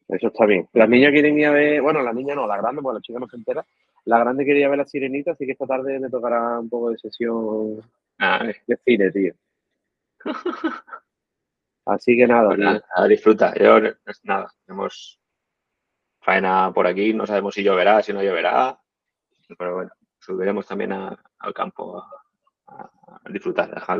[0.09, 0.67] eso está bien.
[0.73, 3.19] Las niñas quieren ir a ver, bueno, la niña no, la grande, porque la chica
[3.19, 3.65] no se entera.
[4.05, 6.97] La grande quería ver la sirenita, así que esta tarde me tocará un poco de
[6.97, 7.81] sesión
[8.19, 9.33] Ah, de cine, tío.
[11.85, 12.65] Así que nada, pues tío.
[12.65, 13.59] nada, a disfrutar.
[13.61, 15.19] Yo, eh, nada, tenemos
[16.21, 18.79] faena por aquí, no sabemos si lloverá, si no lloverá.
[19.57, 22.01] Pero bueno, subiremos también a- al campo
[22.67, 23.93] a, disfrutar, a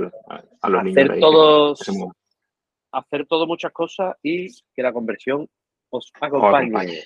[0.62, 1.92] a, los niños hacer que- todos, que
[2.94, 5.50] hacer todo muchas cosas y que la conversión
[5.90, 7.04] os acompañe.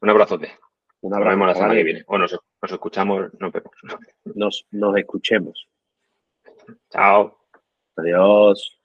[0.00, 0.58] Un abrazote.
[1.06, 1.30] Un abrazo.
[1.30, 2.04] Nos vemos la semana que viene.
[2.08, 3.70] O nos, nos escuchamos, nos vemos.
[4.34, 5.68] Nos, nos escuchemos.
[6.90, 7.38] Chao.
[7.96, 8.80] Adiós.